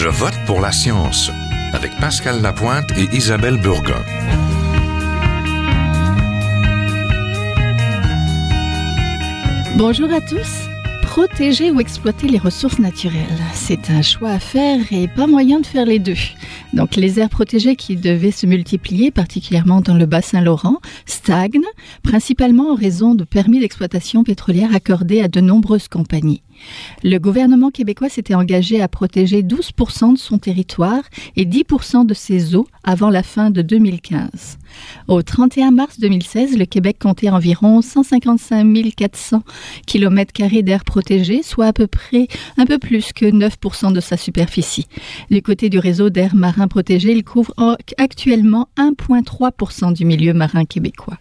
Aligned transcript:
Je 0.00 0.06
vote 0.06 0.38
pour 0.46 0.60
la 0.60 0.70
science 0.70 1.28
avec 1.72 1.90
Pascal 1.98 2.40
Lapointe 2.40 2.88
et 2.96 3.12
Isabelle 3.16 3.60
Burgon. 3.60 4.00
Bonjour 9.76 10.12
à 10.12 10.20
tous. 10.20 10.68
Protéger 11.02 11.72
ou 11.72 11.80
exploiter 11.80 12.28
les 12.28 12.38
ressources 12.38 12.78
naturelles, 12.78 13.26
c'est 13.54 13.90
un 13.90 14.02
choix 14.02 14.30
à 14.30 14.38
faire 14.38 14.78
et 14.92 15.08
pas 15.08 15.26
moyen 15.26 15.58
de 15.58 15.66
faire 15.66 15.84
les 15.84 15.98
deux. 15.98 16.14
Donc 16.74 16.94
les 16.94 17.18
aires 17.18 17.28
protégées 17.28 17.74
qui 17.74 17.96
devaient 17.96 18.30
se 18.30 18.46
multiplier, 18.46 19.10
particulièrement 19.10 19.80
dans 19.80 19.94
le 19.94 20.06
bassin 20.06 20.42
Laurent, 20.42 20.76
stagnent, 21.06 21.64
principalement 22.04 22.70
en 22.70 22.76
raison 22.76 23.16
de 23.16 23.24
permis 23.24 23.58
d'exploitation 23.58 24.22
pétrolière 24.22 24.72
accordés 24.72 25.22
à 25.22 25.26
de 25.26 25.40
nombreuses 25.40 25.88
compagnies. 25.88 26.42
Le 27.02 27.18
gouvernement 27.18 27.70
québécois 27.70 28.08
s'était 28.08 28.34
engagé 28.34 28.80
à 28.80 28.88
protéger 28.88 29.42
12% 29.42 30.14
de 30.14 30.18
son 30.18 30.38
territoire 30.38 31.02
et 31.36 31.44
10% 31.44 32.06
de 32.06 32.14
ses 32.14 32.54
eaux 32.54 32.66
avant 32.84 33.10
la 33.10 33.22
fin 33.22 33.50
de 33.50 33.62
2015. 33.62 34.58
Au 35.08 35.22
31 35.22 35.70
mars 35.70 35.98
2016, 36.00 36.56
le 36.58 36.64
Québec 36.64 36.98
comptait 37.00 37.30
environ 37.30 37.82
155 37.82 38.66
400 38.96 39.42
km 39.86 40.62
d'aires 40.62 40.84
protégées, 40.84 41.42
soit 41.42 41.66
à 41.66 41.72
peu 41.72 41.86
près 41.86 42.28
un 42.56 42.66
peu 42.66 42.78
plus 42.78 43.12
que 43.12 43.26
9% 43.26 43.92
de 43.92 44.00
sa 44.00 44.16
superficie. 44.16 44.86
Du 45.30 45.42
côté 45.42 45.68
du 45.68 45.78
réseau 45.78 46.10
d'aires 46.10 46.34
marins 46.34 46.68
protégés, 46.68 47.12
il 47.12 47.24
couvre 47.24 47.54
actuellement 47.96 48.68
1,3% 48.76 49.92
du 49.92 50.04
milieu 50.04 50.32
marin 50.32 50.64
québécois. 50.64 51.18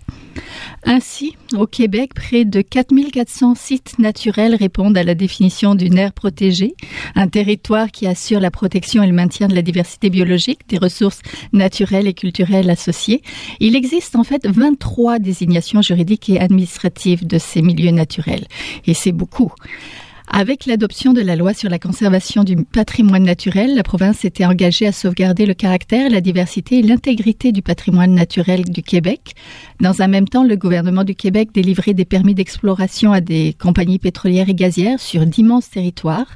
Ainsi, 0.84 1.36
au 1.56 1.68
Québec, 1.68 2.14
près 2.14 2.46
de 2.46 2.62
4400 2.62 3.56
sites 3.56 4.00
naturels 4.00 4.56
répondent 4.56 4.98
à 4.98 5.04
la 5.04 5.16
définition 5.16 5.76
d'une 5.76 5.98
aire 5.98 6.14
protégée, 6.14 6.76
un 7.16 7.28
territoire 7.28 7.92
qui 7.92 8.08
assure 8.08 8.40
la 8.40 8.52
protection 8.52 9.04
et 9.04 9.08
le 9.08 9.14
maintien 9.14 9.48
de 9.48 9.56
la 9.56 9.62
diversité 9.62 10.10
biologique, 10.10 10.68
des 10.70 10.78
ressources 10.78 11.22
naturelles 11.54 12.08
et 12.08 12.14
culturelles 12.14 12.70
associées. 12.70 13.22
Il 13.60 13.76
existe 13.76 14.16
en 14.16 14.24
fait 14.24 14.48
23 14.48 15.20
désignations 15.20 15.82
juridiques 15.82 16.30
et 16.30 16.40
administratives 16.40 17.26
de 17.26 17.38
ces 17.38 17.62
milieux 17.62 17.92
naturels, 17.92 18.48
et 18.86 18.94
c'est 18.94 19.12
beaucoup. 19.12 19.52
Avec 20.30 20.66
l'adoption 20.66 21.14
de 21.14 21.22
la 21.22 21.36
loi 21.36 21.54
sur 21.54 21.70
la 21.70 21.80
conservation 21.80 22.44
du 22.44 22.58
patrimoine 22.58 23.24
naturel, 23.24 23.76
la 23.76 23.84
province 23.84 24.18
s'était 24.18 24.46
engagée 24.46 24.86
à 24.86 24.92
sauvegarder 24.92 25.46
le 25.46 25.54
caractère, 25.54 26.10
la 26.10 26.22
diversité 26.22 26.80
et 26.80 26.82
l'intégrité 26.82 27.52
du 27.52 27.62
patrimoine 27.62 28.14
naturel 28.14 28.66
du 28.66 28.84
Québec. 28.84 29.36
Dans 29.80 30.02
un 30.02 30.08
même 30.08 30.28
temps, 30.28 30.44
le 30.44 30.58
gouvernement 30.58 31.06
du 31.06 31.16
Québec 31.16 31.50
délivrait 31.54 31.94
des 31.94 32.06
permis 32.06 32.36
d'exploration 32.36 33.14
à 33.14 33.22
des 33.22 33.56
compagnies 33.58 34.00
pétrolières 34.00 34.50
et 34.50 34.54
gazières 34.54 35.00
sur 35.00 35.26
d'immenses 35.26 35.70
territoires. 35.70 36.36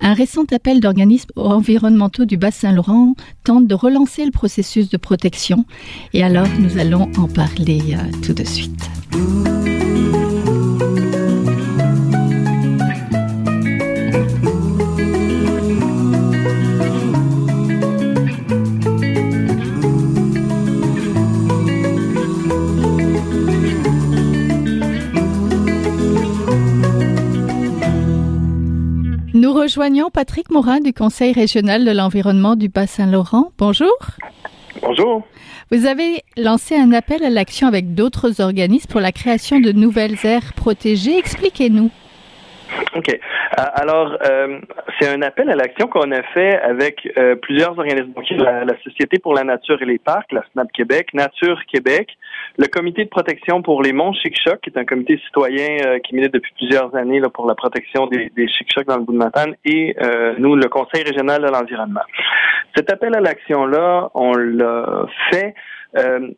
Un 0.00 0.14
récent 0.14 0.44
appel 0.52 0.80
d'organismes 0.80 1.30
environnementaux 1.36 2.26
du 2.26 2.36
Bas-Saint-Laurent 2.36 3.14
tente 3.44 3.66
de 3.66 3.74
relancer 3.74 4.24
le 4.24 4.30
processus 4.30 4.88
de 4.88 4.96
protection. 4.98 5.64
Et 6.12 6.22
alors, 6.22 6.48
nous 6.60 6.78
allons 6.78 7.10
en 7.16 7.26
parler 7.26 7.80
euh, 7.94 8.18
tout 8.24 8.34
de 8.34 8.44
suite. 8.44 8.90
Rejoignons 29.56 30.10
Patrick 30.10 30.50
Morin 30.50 30.80
du 30.80 30.92
Conseil 30.92 31.32
régional 31.32 31.84
de 31.84 31.90
l'environnement 31.90 32.56
du 32.56 32.68
Bas-Saint-Laurent. 32.68 33.52
Bonjour. 33.56 33.96
Bonjour. 34.82 35.22
Vous 35.70 35.86
avez 35.86 36.22
lancé 36.36 36.76
un 36.76 36.92
appel 36.92 37.24
à 37.24 37.30
l'action 37.30 37.66
avec 37.66 37.94
d'autres 37.94 38.42
organismes 38.42 38.88
pour 38.90 39.00
la 39.00 39.12
création 39.12 39.58
de 39.58 39.72
nouvelles 39.72 40.18
aires 40.24 40.52
protégées. 40.54 41.16
Expliquez-nous. 41.16 41.90
OK. 42.94 43.08
Euh, 43.08 43.62
alors, 43.74 44.16
euh, 44.28 44.58
c'est 44.98 45.08
un 45.08 45.22
appel 45.22 45.50
à 45.50 45.56
l'action 45.56 45.86
qu'on 45.86 46.10
a 46.12 46.22
fait 46.34 46.58
avec 46.60 47.08
euh, 47.16 47.36
plusieurs 47.36 47.78
organismes. 47.78 48.12
La, 48.38 48.64
la, 48.64 48.76
Société 48.82 49.18
pour 49.18 49.34
la 49.34 49.44
nature 49.44 49.80
et 49.82 49.84
les 49.84 49.98
parcs, 49.98 50.32
la 50.32 50.42
SNAP 50.52 50.72
Québec, 50.72 51.14
Nature 51.14 51.60
Québec, 51.72 52.08
le 52.58 52.66
Comité 52.66 53.04
de 53.04 53.08
protection 53.08 53.62
pour 53.62 53.82
les 53.82 53.92
monts 53.92 54.12
Chic-Choc, 54.12 54.60
qui 54.60 54.70
est 54.70 54.78
un 54.78 54.84
comité 54.84 55.20
citoyen 55.26 55.98
qui 56.04 56.14
milite 56.14 56.32
depuis 56.32 56.52
plusieurs 56.56 56.94
années 56.94 57.20
là, 57.20 57.28
pour 57.28 57.46
la 57.46 57.54
protection 57.54 58.06
des, 58.06 58.30
des 58.36 58.48
Chic-Chocs 58.48 58.86
dans 58.86 58.96
le 58.96 59.02
bout 59.02 59.12
de 59.12 59.18
Matane, 59.18 59.54
et 59.64 59.96
nous, 60.38 60.56
le 60.56 60.68
Conseil 60.68 61.02
régional 61.02 61.42
de 61.42 61.48
l'environnement. 61.48 62.02
Cet 62.76 62.92
appel 62.92 63.14
à 63.14 63.20
l'action-là, 63.20 64.10
on 64.14 64.34
l'a 64.34 65.06
fait 65.30 65.54
euh, 65.96 66.28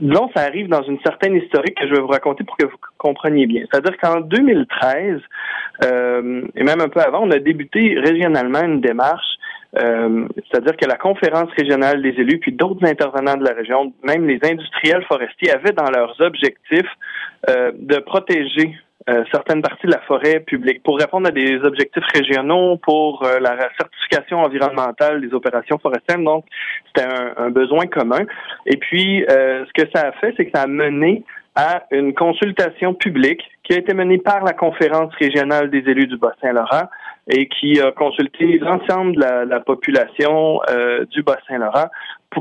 disons, 0.00 0.30
ça 0.34 0.42
arrive 0.42 0.68
dans 0.68 0.82
une 0.82 0.98
certaine 1.00 1.36
historique 1.36 1.76
que 1.78 1.86
je 1.86 1.94
vais 1.94 2.00
vous 2.00 2.06
raconter 2.06 2.44
pour 2.44 2.56
que 2.56 2.66
vous 2.66 2.76
compreniez 2.98 3.46
bien. 3.46 3.64
C'est-à-dire 3.70 3.96
qu'en 3.98 4.20
2013, 4.20 5.20
euh, 5.84 6.42
et 6.54 6.64
même 6.64 6.80
un 6.80 6.88
peu 6.88 7.00
avant, 7.00 7.26
on 7.26 7.30
a 7.30 7.38
débuté 7.38 7.98
régionalement 7.98 8.62
une 8.62 8.80
démarche 8.80 9.38
euh, 9.78 10.28
c'est-à-dire 10.36 10.76
que 10.76 10.86
la 10.86 10.96
conférence 10.96 11.50
régionale 11.56 12.02
des 12.02 12.10
élus, 12.10 12.38
puis 12.38 12.52
d'autres 12.52 12.84
intervenants 12.86 13.36
de 13.36 13.44
la 13.44 13.54
région, 13.54 13.92
même 14.04 14.26
les 14.26 14.38
industriels 14.42 15.02
forestiers, 15.04 15.50
avaient 15.50 15.72
dans 15.72 15.90
leurs 15.90 16.20
objectifs 16.20 16.90
euh, 17.48 17.72
de 17.74 17.96
protéger 17.98 18.76
euh, 19.10 19.24
certaines 19.32 19.62
parties 19.62 19.86
de 19.86 19.92
la 19.92 20.00
forêt 20.02 20.40
publique 20.40 20.82
pour 20.84 20.96
répondre 20.96 21.26
à 21.26 21.32
des 21.32 21.56
objectifs 21.64 22.04
régionaux 22.14 22.76
pour 22.76 23.24
euh, 23.24 23.40
la 23.40 23.56
certification 23.76 24.38
environnementale 24.38 25.20
des 25.20 25.34
opérations 25.34 25.78
forestières. 25.78 26.18
Donc, 26.18 26.44
c'était 26.86 27.08
un, 27.36 27.50
besoin 27.50 27.86
commun. 27.86 28.24
Et 28.66 28.76
puis, 28.76 29.24
euh, 29.24 29.64
ce 29.66 29.82
que 29.82 29.88
ça 29.92 30.08
a 30.08 30.12
fait, 30.12 30.34
c'est 30.36 30.46
que 30.46 30.52
ça 30.54 30.62
a 30.62 30.66
mené 30.68 31.24
à 31.56 31.82
une 31.90 32.14
consultation 32.14 32.94
publique 32.94 33.42
qui 33.64 33.74
a 33.74 33.78
été 33.78 33.92
menée 33.92 34.18
par 34.18 34.44
la 34.44 34.52
conférence 34.52 35.12
régionale 35.16 35.68
des 35.68 35.80
élus 35.80 36.06
du 36.06 36.16
Bas-Saint-Laurent 36.16 36.88
et 37.28 37.48
qui 37.48 37.80
a 37.80 37.90
consulté 37.92 38.58
l'ensemble 38.58 39.16
de 39.16 39.48
la, 39.50 39.60
population 39.60 40.60
du 41.10 41.22
Bas-Saint-Laurent 41.22 41.88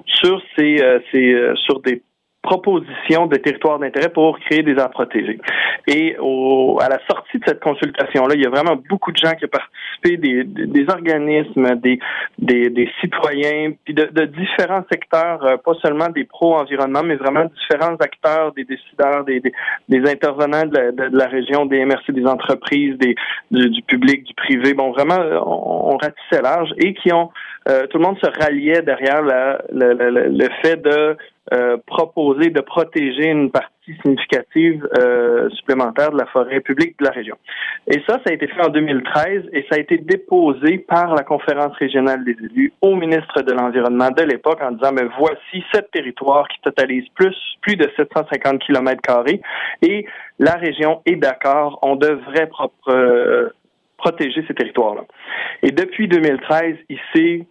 sur 0.05 0.41
ces, 0.55 0.77
ces 1.11 1.51
sur 1.55 1.81
des 1.81 2.01
proposition 2.41 3.27
de 3.27 3.37
territoire 3.37 3.79
d'intérêt 3.79 4.09
pour 4.09 4.39
créer 4.39 4.63
des 4.63 4.73
aires 4.73 4.89
protégées. 4.89 5.39
Et 5.87 6.15
au, 6.19 6.79
à 6.81 6.89
la 6.89 6.99
sortie 7.09 7.37
de 7.37 7.43
cette 7.45 7.59
consultation-là, 7.59 8.35
il 8.35 8.41
y 8.41 8.45
a 8.45 8.49
vraiment 8.49 8.79
beaucoup 8.89 9.11
de 9.11 9.17
gens 9.17 9.31
qui 9.33 9.45
ont 9.45 9.49
participé, 9.49 10.17
des, 10.17 10.43
des, 10.43 10.89
organismes, 10.89 11.75
des, 11.75 11.99
des, 12.39 12.69
des, 12.69 12.89
citoyens, 12.99 13.73
puis 13.83 13.93
de, 13.93 14.05
de, 14.05 14.25
différents 14.25 14.83
secteurs, 14.91 15.43
euh, 15.45 15.57
pas 15.57 15.73
seulement 15.81 16.09
des 16.09 16.23
pro-environnement, 16.23 17.03
mais 17.03 17.15
vraiment 17.15 17.45
différents 17.45 17.95
acteurs, 17.97 18.53
des 18.53 18.63
décideurs, 18.63 19.23
des, 19.23 19.41
des, 19.89 20.11
intervenants 20.11 20.65
de 20.65 20.75
la, 20.75 20.91
de, 20.91 21.17
la, 21.17 21.27
région, 21.27 21.65
des 21.65 21.85
MRC, 21.85 22.11
des 22.11 22.25
entreprises, 22.25 22.97
des, 22.97 23.15
du, 23.51 23.81
public, 23.83 24.23
du 24.23 24.33
privé. 24.33 24.73
Bon, 24.73 24.91
vraiment, 24.91 25.19
on, 25.45 25.93
on 25.93 25.97
ratissait 25.97 26.41
large 26.41 26.71
et 26.77 26.93
qui 26.95 27.13
ont, 27.13 27.29
euh, 27.69 27.85
tout 27.87 27.99
le 27.99 28.03
monde 28.03 28.17
se 28.23 28.29
ralliait 28.41 28.81
derrière 28.81 29.21
la, 29.21 29.61
le, 29.71 29.93
le 29.93 30.49
fait 30.63 30.81
de 30.81 31.17
euh, 31.53 31.77
proposer 31.85 32.49
de 32.49 32.61
protéger 32.61 33.27
une 33.27 33.51
partie 33.51 33.71
significative 34.01 34.87
euh, 34.97 35.49
supplémentaire 35.49 36.11
de 36.11 36.17
la 36.17 36.25
forêt 36.27 36.61
publique 36.61 36.97
de 36.99 37.05
la 37.05 37.11
région. 37.11 37.35
Et 37.87 38.01
ça, 38.07 38.19
ça 38.23 38.29
a 38.29 38.33
été 38.33 38.47
fait 38.47 38.61
en 38.61 38.69
2013 38.69 39.49
et 39.51 39.65
ça 39.69 39.75
a 39.75 39.79
été 39.79 39.97
déposé 39.97 40.77
par 40.77 41.13
la 41.13 41.23
conférence 41.23 41.75
régionale 41.75 42.23
des 42.23 42.37
élus 42.41 42.71
au 42.81 42.95
ministre 42.95 43.41
de 43.41 43.51
l'Environnement 43.51 44.11
de 44.11 44.23
l'époque 44.23 44.59
en 44.61 44.71
disant, 44.71 44.91
mais 44.93 45.07
voici 45.17 45.63
sept 45.73 45.91
territoires 45.91 46.47
qui 46.47 46.61
totalisent 46.61 47.09
plus, 47.15 47.35
plus 47.61 47.75
de 47.75 47.89
750 47.97 48.59
kilomètres 48.59 49.01
carrés 49.01 49.41
et 49.81 50.05
la 50.39 50.53
région 50.53 51.01
est 51.05 51.17
d'accord, 51.17 51.79
on 51.81 51.95
devrait 51.95 52.49
euh, 52.87 53.49
protéger 53.97 54.43
ces 54.47 54.53
territoires-là. 54.53 55.01
Et 55.63 55.71
depuis 55.71 56.07
2013, 56.07 56.77
il 56.89 56.99
s'est 57.13 57.45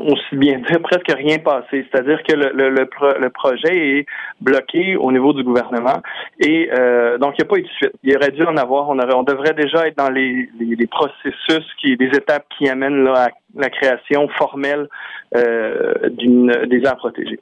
aussi 0.00 0.36
bien 0.36 0.60
presque 0.60 1.12
rien 1.12 1.38
passé. 1.38 1.86
C'est-à-dire 1.90 2.22
que 2.22 2.34
le, 2.34 3.30
projet 3.30 3.98
est 3.98 4.06
bloqué 4.40 4.96
au 4.96 5.10
niveau 5.12 5.32
du 5.32 5.42
gouvernement 5.42 6.00
et 6.40 6.70
euh, 6.72 7.18
donc 7.18 7.34
il 7.38 7.42
n'y 7.42 7.46
a 7.46 7.48
pas 7.48 7.58
eu 7.58 7.62
de 7.62 7.68
suite. 7.68 7.92
Il 8.02 8.16
aurait 8.16 8.30
dû 8.30 8.44
en 8.44 8.56
avoir. 8.56 8.88
On, 8.88 8.98
aurait, 8.98 9.14
on 9.14 9.22
devrait 9.22 9.54
déjà 9.54 9.86
être 9.88 9.96
dans 9.96 10.10
les, 10.10 10.48
les, 10.58 10.86
processus, 10.86 11.66
qui, 11.80 11.96
des 11.96 12.06
étapes 12.06 12.46
qui 12.56 12.68
amènent 12.68 13.08
à 13.08 13.28
la 13.54 13.70
création 13.70 14.28
formelle 14.28 14.88
euh, 15.34 15.94
d'une 16.10 16.52
des 16.66 16.82
aires 16.84 16.96
protégées. 16.96 17.40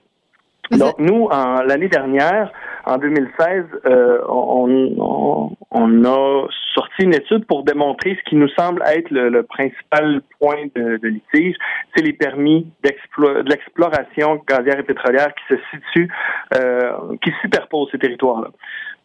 Donc 0.71 0.99
nous, 0.99 1.29
en 1.31 1.63
l'année 1.63 1.89
dernière, 1.89 2.51
en 2.87 2.99
2016, 2.99 3.65
euh, 3.87 4.19
on, 4.29 5.57
on, 5.71 6.05
a 6.05 6.49
sorti 6.75 7.05
une 7.05 7.15
étude 7.15 7.47
pour 7.47 7.65
démontrer 7.65 8.17
ce 8.19 8.29
qui 8.29 8.37
nous 8.37 8.49
semble 8.49 8.83
être 8.87 9.11
le, 9.11 9.43
principal 9.43 10.21
point 10.41 10.67
de, 10.75 10.99
de 10.99 11.09
litige, 11.09 11.57
c'est 11.95 12.03
les 12.03 12.13
permis 12.13 12.67
de 12.83 13.49
l'exploration 13.49 14.43
gazière 14.47 14.79
et 14.79 14.83
pétrolière 14.83 15.33
qui 15.35 15.55
se 15.55 15.61
situent, 15.71 16.13
euh, 16.55 16.93
qui 17.23 17.31
superposent 17.43 17.91
ces 17.93 17.99
territoires-là. 17.99 18.49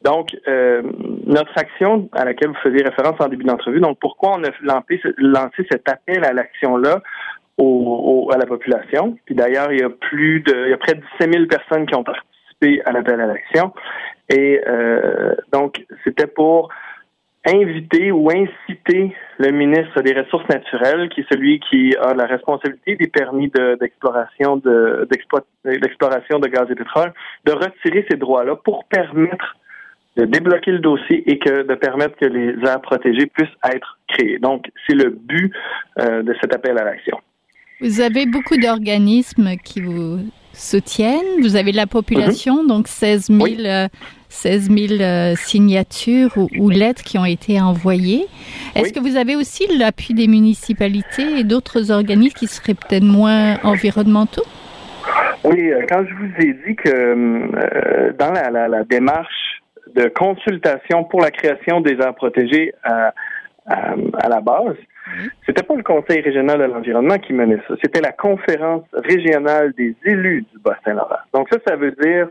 Donc, 0.01 0.35
euh, 0.47 0.81
notre 1.25 1.57
action 1.57 2.09
à 2.13 2.23
laquelle 2.23 2.49
vous 2.49 2.61
faisiez 2.63 2.83
référence 2.83 3.19
en 3.19 3.27
début 3.27 3.43
d'entrevue, 3.43 3.81
donc 3.81 3.97
pourquoi 3.99 4.37
on 4.37 4.43
a 4.43 4.49
lancé, 4.61 5.01
lancé 5.17 5.67
cet 5.69 5.89
appel 5.89 6.23
à 6.23 6.31
l'action-là 6.31 7.01
au, 7.59 8.29
à 8.33 8.37
la 8.37 8.45
population. 8.45 9.17
Puis 9.25 9.35
d'ailleurs, 9.35 9.71
il 9.71 9.79
y 9.79 9.83
a 9.83 9.89
plus 9.89 10.41
de, 10.41 10.65
il 10.65 10.69
y 10.69 10.73
a 10.73 10.77
près 10.77 10.95
de 10.95 11.01
17 11.19 11.33
000 11.33 11.45
personnes 11.47 11.85
qui 11.85 11.95
ont 11.95 12.03
participé 12.03 12.81
à 12.85 12.91
l'appel 12.91 13.19
à 13.19 13.27
l'action. 13.27 13.73
Et 14.29 14.61
euh, 14.67 15.35
donc, 15.51 15.85
c'était 16.03 16.27
pour 16.27 16.69
inviter 17.45 18.11
ou 18.11 18.29
inciter 18.29 19.15
le 19.37 19.51
ministre 19.51 20.01
des 20.01 20.13
Ressources 20.13 20.47
naturelles, 20.49 21.09
qui 21.09 21.21
est 21.21 21.27
celui 21.31 21.59
qui 21.61 21.95
a 21.95 22.13
la 22.13 22.25
responsabilité 22.25 22.95
des 22.97 23.07
permis 23.07 23.49
d'exploration 23.79 24.57
de, 24.57 25.07
d'exploration 25.63 26.39
de 26.39 26.47
gaz 26.47 26.67
et 26.69 26.75
pétrole, 26.75 27.13
de 27.45 27.53
retirer 27.53 28.05
ces 28.09 28.17
droits-là 28.17 28.55
pour 28.57 28.85
permettre 28.85 29.55
de 30.17 30.25
débloquer 30.25 30.71
le 30.71 30.79
dossier 30.79 31.23
et 31.31 31.39
que 31.39 31.63
de 31.63 31.75
permettre 31.75 32.17
que 32.17 32.25
les 32.25 32.53
aires 32.67 32.81
protégées 32.81 33.27
puissent 33.27 33.47
être 33.73 33.97
créées. 34.09 34.39
Donc, 34.39 34.69
c'est 34.85 34.95
le 34.95 35.09
but 35.09 35.53
euh, 35.99 36.23
de 36.23 36.35
cet 36.41 36.53
appel 36.53 36.77
à 36.77 36.83
l'action. 36.83 37.19
Vous 37.81 38.01
avez 38.01 38.25
beaucoup 38.25 38.57
d'organismes 38.57 39.55
qui 39.63 39.79
vous 39.79 40.19
soutiennent. 40.51 41.39
Vous 41.41 41.55
avez 41.55 41.71
la 41.71 41.87
population, 41.87 42.63
mhm. 42.63 42.67
donc 42.67 42.87
16 42.89 43.27
000, 43.27 43.87
16 44.27 44.69
000 44.97 45.35
signatures 45.37 46.37
ou, 46.57 46.69
lettres 46.69 47.03
qui 47.03 47.17
ont 47.17 47.23
été 47.23 47.61
envoyées. 47.61 48.25
Est-ce 48.75 48.91
que 48.91 48.99
vous 48.99 49.15
avez 49.15 49.37
aussi 49.37 49.65
l'appui 49.77 50.13
des 50.13 50.27
municipalités 50.27 51.39
et 51.39 51.45
d'autres 51.45 51.89
organismes 51.89 52.37
qui 52.37 52.47
seraient 52.47 52.73
peut-être 52.73 53.05
moins 53.05 53.57
environnementaux? 53.63 54.43
Oui, 55.45 55.71
euh, 55.71 55.85
quand 55.87 56.03
je 56.05 56.13
vous 56.15 56.33
ai 56.37 56.53
dit 56.67 56.75
que 56.75 56.89
euh, 56.89 58.11
dans 58.19 58.33
la, 58.33 58.83
démarche 58.83 59.61
de 59.95 60.09
consultation 60.09 61.05
pour 61.05 61.21
la 61.21 61.31
création 61.31 61.79
des 61.79 61.93
aires 61.93 62.13
protégées 62.13 62.73
à, 62.83 63.13
à 63.67 64.27
la 64.27 64.41
base, 64.41 64.75
c'était 65.45 65.63
pas 65.63 65.75
le 65.75 65.83
Conseil 65.83 66.21
régional 66.21 66.59
de 66.59 66.65
l'environnement 66.65 67.17
qui 67.17 67.33
menait 67.33 67.59
ça, 67.67 67.75
c'était 67.81 68.01
la 68.01 68.11
conférence 68.11 68.83
régionale 68.93 69.73
des 69.77 69.95
élus 70.05 70.45
du 70.51 70.59
Bas-Saint-Laurent. 70.59 71.19
Donc 71.33 71.47
ça, 71.51 71.57
ça 71.67 71.75
veut 71.75 71.91
dire 71.91 72.27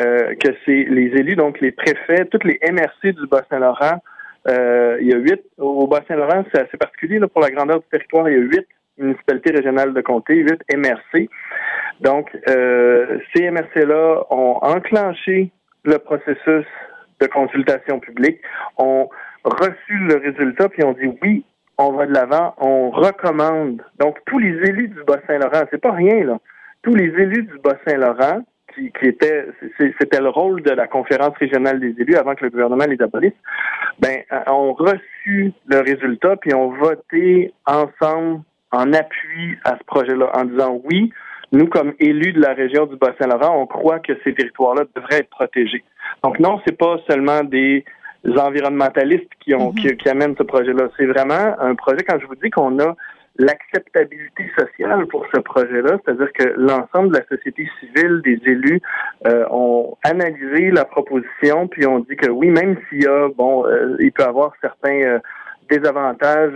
euh, 0.00 0.34
que 0.34 0.48
c'est 0.64 0.84
les 0.88 1.10
élus, 1.18 1.36
donc 1.36 1.60
les 1.60 1.72
préfets, 1.72 2.24
toutes 2.26 2.44
les 2.44 2.58
MRC 2.70 3.12
du 3.12 3.26
Bas-Saint-Laurent. 3.26 4.02
Euh, 4.48 4.98
il 5.00 5.08
y 5.08 5.12
a 5.12 5.18
huit 5.18 5.42
au 5.58 5.86
Bas-Saint-Laurent, 5.86 6.44
c'est 6.52 6.60
assez 6.60 6.76
particulier 6.76 7.18
là, 7.18 7.28
pour 7.28 7.40
la 7.40 7.50
grandeur 7.50 7.80
du 7.80 7.86
territoire. 7.90 8.28
Il 8.28 8.34
y 8.34 8.40
a 8.40 8.44
huit 8.44 8.66
municipalités 8.98 9.52
régionales 9.52 9.94
de 9.94 10.00
comté, 10.00 10.34
huit 10.34 10.60
MRC. 10.74 11.28
Donc 12.00 12.30
euh, 12.48 13.18
ces 13.34 13.50
MRC-là 13.50 14.24
ont 14.30 14.58
enclenché 14.62 15.50
le 15.84 15.98
processus 15.98 16.66
de 17.20 17.26
consultation 17.26 17.98
publique, 17.98 18.40
ont 18.76 19.08
reçu 19.44 19.94
le 19.94 20.16
résultat 20.16 20.68
puis 20.68 20.84
ont 20.84 20.92
dit 20.92 21.10
oui, 21.22 21.44
on 21.78 21.92
va 21.92 22.06
de 22.06 22.12
l'avant, 22.12 22.54
on 22.58 22.90
recommande. 22.90 23.82
Donc, 23.98 24.18
tous 24.26 24.38
les 24.38 24.68
élus 24.68 24.88
du 24.88 25.02
Bas-Saint-Laurent, 25.04 25.64
c'est 25.70 25.80
pas 25.80 25.92
rien, 25.92 26.24
là. 26.24 26.38
Tous 26.82 26.94
les 26.94 27.06
élus 27.06 27.44
du 27.44 27.58
Bas-Saint-Laurent, 27.62 28.42
qui, 28.74 28.92
qui 28.92 29.06
étaient, 29.06 29.46
c'était 30.00 30.20
le 30.20 30.28
rôle 30.28 30.62
de 30.62 30.70
la 30.70 30.86
conférence 30.86 31.36
régionale 31.38 31.80
des 31.80 31.94
élus 32.00 32.16
avant 32.16 32.34
que 32.34 32.44
le 32.44 32.50
gouvernement 32.50 32.84
les 32.84 33.00
abolisse, 33.00 33.32
ben, 33.98 34.18
ont 34.48 34.72
reçu 34.72 35.52
le 35.66 35.80
résultat 35.80 36.36
puis 36.36 36.54
ont 36.54 36.72
voté 36.72 37.52
ensemble 37.66 38.42
en 38.70 38.92
appui 38.92 39.56
à 39.64 39.76
ce 39.78 39.84
projet-là 39.84 40.30
en 40.34 40.44
disant 40.44 40.80
oui, 40.84 41.12
nous, 41.50 41.66
comme 41.66 41.94
élus 41.98 42.32
de 42.32 42.40
la 42.40 42.52
région 42.52 42.86
du 42.86 42.96
Bas-Saint-Laurent, 42.96 43.58
on 43.58 43.66
croit 43.66 44.00
que 44.00 44.12
ces 44.22 44.34
territoires-là 44.34 44.84
devraient 44.94 45.20
être 45.20 45.30
protégés. 45.30 45.82
Donc 46.22 46.38
non, 46.38 46.60
c'est 46.66 46.76
pas 46.76 46.98
seulement 47.08 47.42
des 47.42 47.84
environnementalistes 48.26 49.30
qui 49.40 49.54
ont 49.54 49.72
mhm. 49.72 49.96
qui, 49.96 50.08
amènent 50.08 50.34
ce 50.36 50.42
projet-là. 50.42 50.88
C'est 50.96 51.06
vraiment 51.06 51.54
un 51.60 51.74
projet, 51.74 52.02
quand 52.06 52.18
je 52.20 52.26
vous 52.26 52.36
dis 52.36 52.50
qu'on 52.50 52.78
a 52.80 52.96
l'acceptabilité 53.38 54.50
sociale 54.58 55.06
pour 55.06 55.24
ce 55.32 55.40
projet-là, 55.40 55.98
c'est-à-dire 56.04 56.32
que 56.32 56.54
l'ensemble 56.56 57.10
de 57.10 57.18
la 57.18 57.26
société 57.26 57.68
civile, 57.78 58.20
des 58.24 58.40
élus, 58.50 58.80
euh, 59.26 59.44
ont 59.50 59.96
analysé 60.02 60.70
la 60.72 60.84
proposition, 60.84 61.68
puis 61.68 61.86
ont 61.86 62.00
dit 62.00 62.16
que 62.16 62.28
oui, 62.30 62.50
même 62.50 62.76
s'il 62.88 63.04
y 63.04 63.06
a, 63.06 63.28
bon, 63.28 63.64
euh, 63.66 63.96
il 64.00 64.10
peut 64.10 64.24
y 64.24 64.26
avoir 64.26 64.52
certains 64.60 65.02
euh, 65.02 65.18
désavantages, 65.70 66.54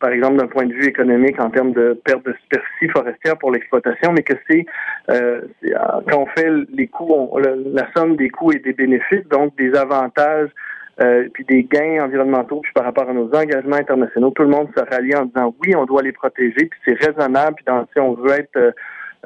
par 0.00 0.10
exemple 0.10 0.38
d'un 0.38 0.46
point 0.46 0.66
de 0.66 0.72
vue 0.72 0.86
économique 0.86 1.38
en 1.38 1.50
termes 1.50 1.72
de 1.72 2.00
perte 2.04 2.24
de 2.24 2.34
superficie 2.42 2.88
forestière 2.88 3.36
pour 3.36 3.52
l'exploitation, 3.52 4.12
mais 4.12 4.22
que 4.22 4.32
c'est 4.48 4.64
quand 5.06 6.22
on 6.22 6.26
fait 6.26 6.48
les 6.72 6.86
coûts, 6.86 7.38
la 7.38 7.86
somme 7.94 8.16
des 8.16 8.30
coûts 8.30 8.52
et 8.52 8.58
des 8.58 8.72
bénéfices, 8.72 9.28
donc 9.28 9.54
des 9.56 9.74
avantages 9.74 10.48
euh, 11.00 11.28
puis 11.32 11.44
des 11.44 11.64
gains 11.64 12.04
environnementaux, 12.04 12.60
puis 12.60 12.72
par 12.72 12.84
rapport 12.84 13.08
à 13.08 13.12
nos 13.12 13.28
engagements 13.34 13.76
internationaux, 13.76 14.30
tout 14.30 14.42
le 14.42 14.48
monde 14.48 14.68
se 14.76 14.82
rallie 14.82 15.14
en 15.14 15.26
disant 15.26 15.54
oui, 15.62 15.74
on 15.76 15.84
doit 15.84 16.02
les 16.02 16.12
protéger, 16.12 16.66
puis 16.66 16.80
c'est 16.84 16.94
raisonnable, 16.94 17.56
puis 17.56 17.64
dans, 17.66 17.86
si 17.92 18.00
on 18.00 18.14
veut 18.14 18.32
être 18.32 18.56
euh, 18.56 18.72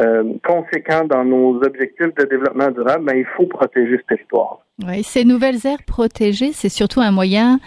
euh, 0.00 0.24
conséquent 0.44 1.04
dans 1.04 1.24
nos 1.24 1.62
objectifs 1.62 2.14
de 2.14 2.24
développement 2.24 2.70
durable, 2.70 3.04
ben, 3.04 3.16
il 3.16 3.26
faut 3.36 3.46
protéger 3.46 3.98
ce 3.98 4.14
territoire. 4.14 4.58
Oui, 4.86 5.02
ces 5.02 5.24
nouvelles 5.24 5.66
aires 5.66 5.82
protégées, 5.86 6.52
c'est 6.52 6.70
surtout 6.70 7.00
un 7.00 7.10
moyen 7.10 7.58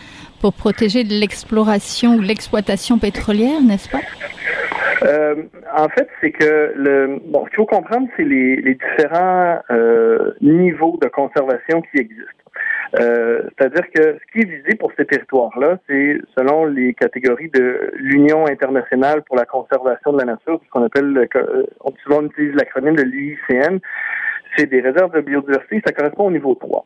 pour 0.41 0.53
protéger 0.53 1.03
l'exploration 1.03 2.15
ou 2.15 2.21
l'exploitation 2.21 2.97
pétrolière, 2.97 3.61
n'est-ce 3.61 3.89
pas? 3.89 4.01
Euh, 5.03 5.35
en 5.75 5.87
fait, 5.89 6.07
c'est 6.21 6.31
que 6.31 6.73
le 6.75 7.19
bon, 7.25 7.45
ce 7.45 7.49
qu'il 7.49 7.57
faut 7.57 7.65
comprendre, 7.65 8.07
c'est 8.17 8.23
les, 8.23 8.55
les 8.57 8.75
différents 8.75 9.59
euh, 9.69 10.31
niveaux 10.41 10.97
de 11.01 11.07
conservation 11.07 11.81
qui 11.81 11.99
existent. 11.99 12.44
Euh, 12.99 13.43
c'est-à-dire 13.57 13.89
que 13.93 14.17
ce 14.19 14.31
qui 14.31 14.41
est 14.41 14.49
visé 14.49 14.75
pour 14.75 14.91
ces 14.97 15.05
territoires-là, 15.05 15.79
c'est 15.87 16.17
selon 16.37 16.65
les 16.65 16.93
catégories 16.93 17.49
de 17.49 17.91
l'Union 17.95 18.45
internationale 18.47 19.23
pour 19.23 19.35
la 19.35 19.45
conservation 19.45 20.13
de 20.13 20.19
la 20.19 20.25
nature, 20.25 20.61
ce 20.63 20.69
qu'on 20.69 20.83
appelle, 20.83 21.07
le, 21.07 21.27
on, 21.81 21.93
souvent 22.03 22.19
on 22.19 22.25
utilise 22.27 22.53
l'acronyme 22.55 22.95
de 22.95 23.03
l'UICN, 23.03 23.79
c'est 24.55 24.67
des 24.67 24.81
réserves 24.81 25.13
de 25.13 25.21
biodiversité, 25.21 25.81
ça 25.85 25.93
correspond 25.93 26.27
au 26.27 26.31
niveau 26.31 26.55
3. 26.55 26.85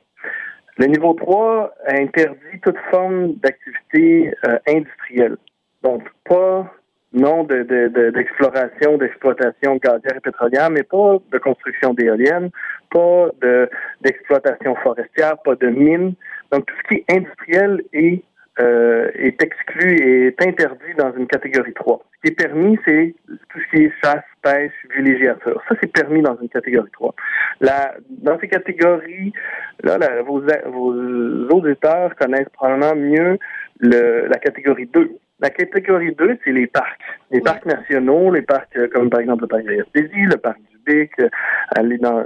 Le 0.77 0.85
niveau 0.85 1.13
3 1.13 1.73
interdit 1.87 2.59
toute 2.63 2.77
forme 2.89 3.33
d'activité 3.35 4.33
euh, 4.47 4.57
industrielle. 4.67 5.37
Donc, 5.83 6.03
pas 6.23 6.73
non 7.13 7.43
d'exploration, 7.43 8.93
de, 8.93 8.97
d'exploitation 8.97 9.77
gazière 9.77 10.17
et 10.17 10.19
pétrolière, 10.19 10.69
mais 10.69 10.83
pas 10.83 11.17
de 11.31 11.37
construction 11.39 11.93
d'éoliennes, 11.93 12.49
pas 12.91 13.29
d'exploitation 14.01 14.75
forestière, 14.75 15.37
pas 15.39 15.55
de 15.55 15.67
mines. 15.67 16.13
Donc 16.51 16.65
tout 16.65 16.75
ce 16.83 16.87
qui 16.87 17.03
est 17.07 17.15
industriel 17.15 17.81
est, 17.93 18.23
euh, 18.59 19.09
est 19.15 19.41
exclu 19.41 19.95
et 19.95 20.27
est 20.27 20.41
interdit 20.41 20.93
dans 20.97 21.11
une 21.13 21.25
catégorie 21.25 21.73
3. 21.73 22.03
Ce 22.15 22.21
qui 22.21 22.33
est 22.33 22.35
permis, 22.35 22.77
c'est 22.85 23.15
tout 23.27 23.59
ce 23.59 23.75
qui 23.75 23.83
est 23.85 23.93
chasse, 24.03 24.23
pêche, 24.43 24.73
villégiature. 24.95 25.63
Ça, 25.67 25.75
c'est 25.81 25.91
permis 25.91 26.21
dans 26.21 26.37
une 26.39 26.49
catégorie 26.49 26.91
3. 26.91 27.15
La, 27.61 27.95
dans 28.09 28.39
ces 28.39 28.49
catégories, 28.49 29.33
là, 29.83 29.97
vos, 30.21 30.41
vos 30.41 30.93
auditeurs 31.55 32.15
connaissent 32.15 32.49
probablement 32.53 32.95
mieux 32.95 33.39
le, 33.79 34.27
la 34.27 34.37
catégorie 34.37 34.87
2 34.93 35.09
la 35.41 35.49
catégorie 35.49 36.13
2, 36.15 36.37
c'est 36.43 36.51
les 36.51 36.67
parcs. 36.67 36.99
Les 37.31 37.41
parcs 37.41 37.65
nationaux, 37.65 38.31
les 38.31 38.41
parcs 38.41 38.75
euh, 38.75 38.87
comme 38.93 39.09
par 39.09 39.21
exemple 39.21 39.43
le 39.43 39.47
parc 39.47 39.63
de 39.63 39.71
la 39.71 39.83
le 40.01 40.37
parc 40.37 40.57
du 40.57 40.77
Bic, 40.85 41.11
euh, 41.19 41.29
aller 41.75 41.97
dans, 41.97 42.25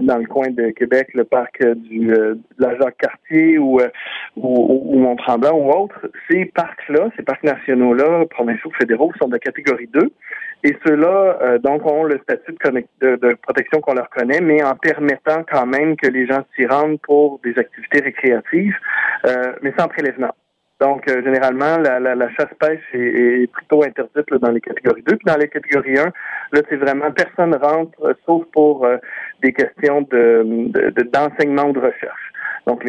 dans 0.00 0.18
le 0.18 0.26
coin 0.26 0.48
de 0.50 0.70
Québec, 0.70 1.08
le 1.14 1.24
parc 1.24 1.60
euh, 1.62 1.74
du, 1.74 2.06
de 2.06 2.38
la 2.58 2.76
Jacques-Cartier 2.78 3.58
ou, 3.58 3.80
ou, 4.36 4.92
ou 4.94 4.98
Mont-Tremblant 4.98 5.58
ou 5.58 5.70
autres. 5.70 6.08
Ces 6.30 6.46
parcs-là, 6.46 7.10
ces 7.16 7.22
parcs 7.22 7.42
nationaux-là, 7.42 8.24
provinciaux, 8.30 8.70
fédéraux, 8.78 9.12
sont 9.20 9.28
de 9.28 9.38
catégorie 9.38 9.88
2. 9.92 10.10
Et 10.66 10.74
ceux-là, 10.86 11.58
donc, 11.58 11.84
ont 11.84 12.04
le 12.04 12.18
statut 12.22 12.54
de, 13.02 13.16
de, 13.16 13.34
protection 13.34 13.82
qu'on 13.82 13.92
leur 13.92 14.08
connaît, 14.08 14.40
mais 14.40 14.62
en 14.62 14.74
permettant 14.74 15.42
quand 15.46 15.66
même 15.66 15.94
que 15.94 16.06
les 16.06 16.26
gens 16.26 16.42
s'y 16.56 16.64
rendent 16.64 16.98
pour 17.02 17.38
des 17.44 17.58
activités 17.58 18.00
récréatives, 18.00 18.74
mais 19.60 19.74
sans 19.76 19.88
prélèvement. 19.88 20.34
Donc, 20.84 21.08
euh, 21.08 21.22
généralement, 21.24 21.78
la, 21.78 22.28
chasse-pêche 22.34 22.82
est, 22.92 23.50
plutôt 23.50 23.82
interdite 23.84 24.34
dans 24.34 24.50
les 24.50 24.60
catégories 24.60 25.00
2. 25.00 25.16
Puis 25.16 25.24
dans 25.24 25.38
les 25.38 25.48
catégories 25.48 25.98
1, 25.98 26.04
là, 26.04 26.60
c'est 26.68 26.76
vraiment 26.76 27.10
personne 27.10 27.54
rentre, 27.54 27.98
euh, 28.02 28.12
sauf 28.26 28.44
pour 28.52 28.84
euh, 28.84 28.98
des 29.42 29.54
questions 29.54 30.02
de, 30.02 31.02
d'enseignement 31.10 31.70
ou 31.70 31.72
de 31.72 31.80
recherche. 31.80 32.32
Donc, 32.66 32.84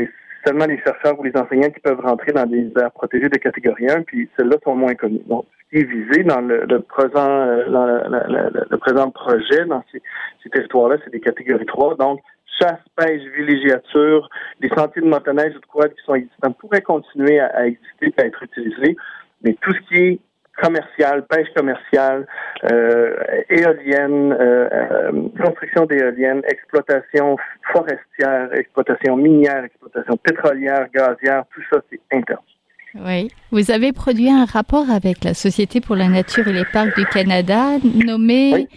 seulement 0.45 0.65
les 0.65 0.77
chercheurs 0.79 1.17
ou 1.17 1.23
les 1.23 1.37
enseignants 1.37 1.69
qui 1.69 1.79
peuvent 1.79 2.01
rentrer 2.01 2.33
dans 2.33 2.45
des 2.45 2.69
aires 2.77 2.91
protégées 2.91 3.29
de 3.29 3.37
catégorie 3.37 3.89
1, 3.89 4.01
puis 4.01 4.29
celles-là 4.35 4.57
sont 4.65 4.75
moins 4.75 4.95
connues. 4.95 5.23
Donc, 5.27 5.45
ce 5.63 5.77
qui 5.77 5.83
est 5.85 5.87
visé 5.87 6.23
dans 6.23 6.41
le, 6.41 6.79
présent, 6.81 7.45
le 7.45 8.75
présent 8.75 9.09
projet, 9.09 9.63
dans 9.67 9.85
ces, 9.93 10.01
ces 10.43 10.49
territoires-là, 10.49 10.97
c'est 11.05 11.11
des 11.11 11.21
catégories 11.21 11.65
3. 11.65 11.95
Donc, 11.95 12.19
chasse, 12.59 12.79
pêche, 12.95 13.21
villégiature, 13.35 14.29
les 14.61 14.69
sentiers 14.69 15.01
de 15.01 15.07
motoneige 15.07 15.55
ou 15.55 15.59
de 15.59 15.65
quad 15.65 15.93
qui 15.93 16.03
sont 16.05 16.15
existants 16.15 16.51
pourraient 16.53 16.81
continuer 16.81 17.39
à, 17.39 17.67
exister 17.67 18.13
et 18.17 18.21
à 18.21 18.25
être 18.25 18.43
utilisés. 18.43 18.95
Mais 19.41 19.55
tout 19.61 19.73
ce 19.73 19.79
qui 19.87 19.95
est 19.95 20.19
commerciale, 20.61 21.25
pêche 21.27 21.49
commerciale, 21.53 22.25
euh, 22.71 23.13
éolienne, 23.49 24.33
euh, 24.33 24.69
euh, 24.71 25.11
construction 25.41 25.85
d'éoliennes, 25.85 26.41
exploitation 26.47 27.35
forestière, 27.73 28.53
exploitation 28.53 29.17
minière, 29.17 29.65
exploitation 29.65 30.15
pétrolière, 30.17 30.87
gazière, 30.93 31.43
tout 31.53 31.61
ça, 31.69 31.81
c'est 31.89 31.99
interdit. 32.13 32.54
Oui. 33.03 33.29
Vous 33.51 33.71
avez 33.71 33.91
produit 33.91 34.29
un 34.29 34.45
rapport 34.45 34.89
avec 34.89 35.23
la 35.23 35.33
Société 35.33 35.81
pour 35.81 35.95
la 35.95 36.07
nature 36.07 36.47
et 36.47 36.53
les 36.53 36.65
parcs 36.65 36.95
du 36.97 37.05
Canada 37.05 37.77
nommé 37.83 38.67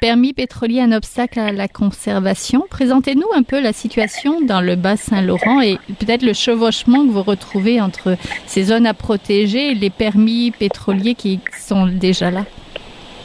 Permis 0.00 0.32
pétrolier, 0.32 0.80
un 0.80 0.92
obstacle 0.92 1.38
à 1.38 1.52
la 1.52 1.68
conservation. 1.68 2.64
Présentez-nous 2.68 3.28
un 3.34 3.42
peu 3.42 3.60
la 3.60 3.72
situation 3.72 4.40
dans 4.40 4.60
le 4.60 4.74
bas 4.74 4.96
Saint-Laurent 4.96 5.60
et 5.60 5.78
peut-être 6.00 6.22
le 6.22 6.32
chevauchement 6.32 7.06
que 7.06 7.12
vous 7.12 7.22
retrouvez 7.22 7.80
entre 7.80 8.16
ces 8.46 8.64
zones 8.64 8.86
à 8.86 8.94
protéger 8.94 9.70
et 9.70 9.74
les 9.74 9.90
permis 9.90 10.50
pétroliers 10.50 11.14
qui 11.14 11.40
sont 11.52 11.86
déjà 11.86 12.30
là. 12.30 12.44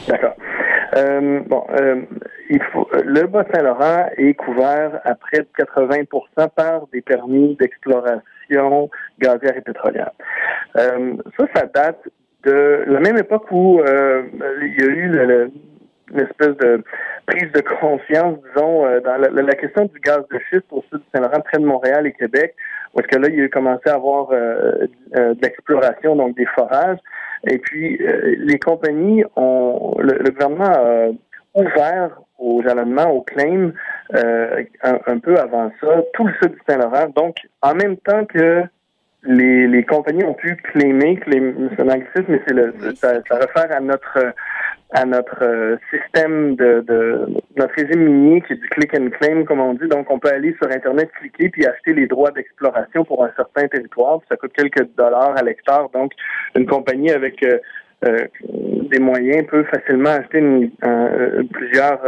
D'accord. 0.06 0.34
Euh, 0.96 1.40
bon, 1.48 1.64
euh, 1.80 2.02
il 2.50 2.62
faut, 2.72 2.88
le 3.04 3.26
bas 3.26 3.44
Saint-Laurent 3.52 4.06
est 4.16 4.34
couvert 4.34 5.00
à 5.04 5.14
près 5.14 5.38
de 5.38 5.48
80% 5.58 6.48
par 6.54 6.86
des 6.92 7.00
permis 7.00 7.56
d'exploration 7.56 8.20
gazière 9.18 9.56
et 9.56 9.60
pétrolière. 9.60 10.12
Euh, 10.76 11.14
ça, 11.38 11.46
ça 11.54 11.66
date 11.66 12.08
de 12.44 12.84
la 12.86 13.00
même 13.00 13.18
époque 13.18 13.50
où 13.50 13.80
il 13.80 14.80
y 14.80 14.82
a 14.82 14.86
eu 14.86 15.08
le 15.08 15.50
espèce 16.20 16.56
de 16.58 16.82
prise 17.26 17.50
de 17.52 17.60
conscience, 17.60 18.38
disons, 18.48 18.86
euh, 18.86 19.00
dans 19.00 19.16
la, 19.16 19.54
question 19.54 19.84
du 19.86 20.00
gaz 20.00 20.22
de 20.30 20.38
schiste 20.48 20.66
au 20.70 20.82
sud 20.90 20.98
du 20.98 21.04
Saint-Laurent, 21.14 21.40
près 21.40 21.58
de 21.58 21.64
Montréal 21.64 22.06
et 22.06 22.12
Québec, 22.12 22.54
où 22.94 23.00
est-ce 23.00 23.08
que 23.08 23.18
là, 23.18 23.28
il 23.30 23.44
a 23.44 23.48
commencé 23.48 23.88
à 23.88 23.94
avoir 23.94 24.30
euh, 24.32 24.86
euh, 25.16 25.34
de 25.34 25.38
l'exploration, 25.42 26.16
donc 26.16 26.36
des 26.36 26.46
forages. 26.46 26.98
Et 27.48 27.58
puis, 27.58 27.98
les 28.38 28.58
compagnies 28.60 29.24
ont, 29.34 29.96
le, 29.98 30.30
gouvernement 30.30 30.64
a 30.64 31.08
ouvert 31.54 32.20
aux 32.38 32.62
jalonnements, 32.62 33.10
aux 33.10 33.22
claims, 33.22 33.72
un, 34.12 35.18
peu 35.18 35.38
avant 35.38 35.70
ça, 35.80 36.02
tout 36.14 36.26
le 36.26 36.32
sud 36.42 36.52
du 36.52 36.60
Saint-Laurent. 36.68 37.08
Donc, 37.14 37.36
en 37.60 37.74
même 37.74 37.96
temps 37.98 38.24
que 38.24 38.64
les, 39.24 39.68
les 39.68 39.84
compagnies 39.84 40.24
ont 40.24 40.34
pu 40.34 40.56
claimer, 40.56 41.20
c'est 41.24 41.80
un 41.80 41.84
mais 41.84 42.42
c'est 42.46 42.54
le, 42.54 42.74
ça, 42.96 43.14
ça 43.28 43.36
réfère 43.36 43.76
à 43.76 43.80
notre 43.80 44.34
à 44.94 45.06
notre 45.06 45.42
euh, 45.42 45.76
système 45.90 46.54
de, 46.56 46.84
de, 46.86 47.26
notre 47.56 47.74
régime 47.74 48.04
minier 48.04 48.42
qui 48.42 48.52
est 48.52 48.56
du 48.56 48.68
click 48.68 48.92
and 48.94 49.08
claim, 49.18 49.44
comme 49.44 49.60
on 49.60 49.72
dit. 49.72 49.88
Donc, 49.88 50.10
on 50.10 50.18
peut 50.18 50.28
aller 50.28 50.54
sur 50.60 50.70
Internet, 50.70 51.10
cliquer 51.18 51.48
puis 51.48 51.66
acheter 51.66 51.94
les 51.94 52.06
droits 52.06 52.30
d'exploration 52.30 53.02
pour 53.02 53.24
un 53.24 53.30
certain 53.34 53.68
territoire. 53.68 54.20
ça 54.28 54.36
coûte 54.36 54.52
quelques 54.52 54.86
dollars 54.94 55.34
à 55.36 55.42
l'hectare. 55.42 55.88
Donc, 55.94 56.12
une 56.54 56.66
compagnie 56.66 57.10
avec 57.10 57.42
euh, 58.04 58.18
euh, 58.18 58.88
des 58.90 58.98
moyens 58.98 59.46
peut 59.46 59.64
facilement 59.64 60.10
acheter 60.10 60.38
une, 60.38 60.70
plusieurs 61.52 62.00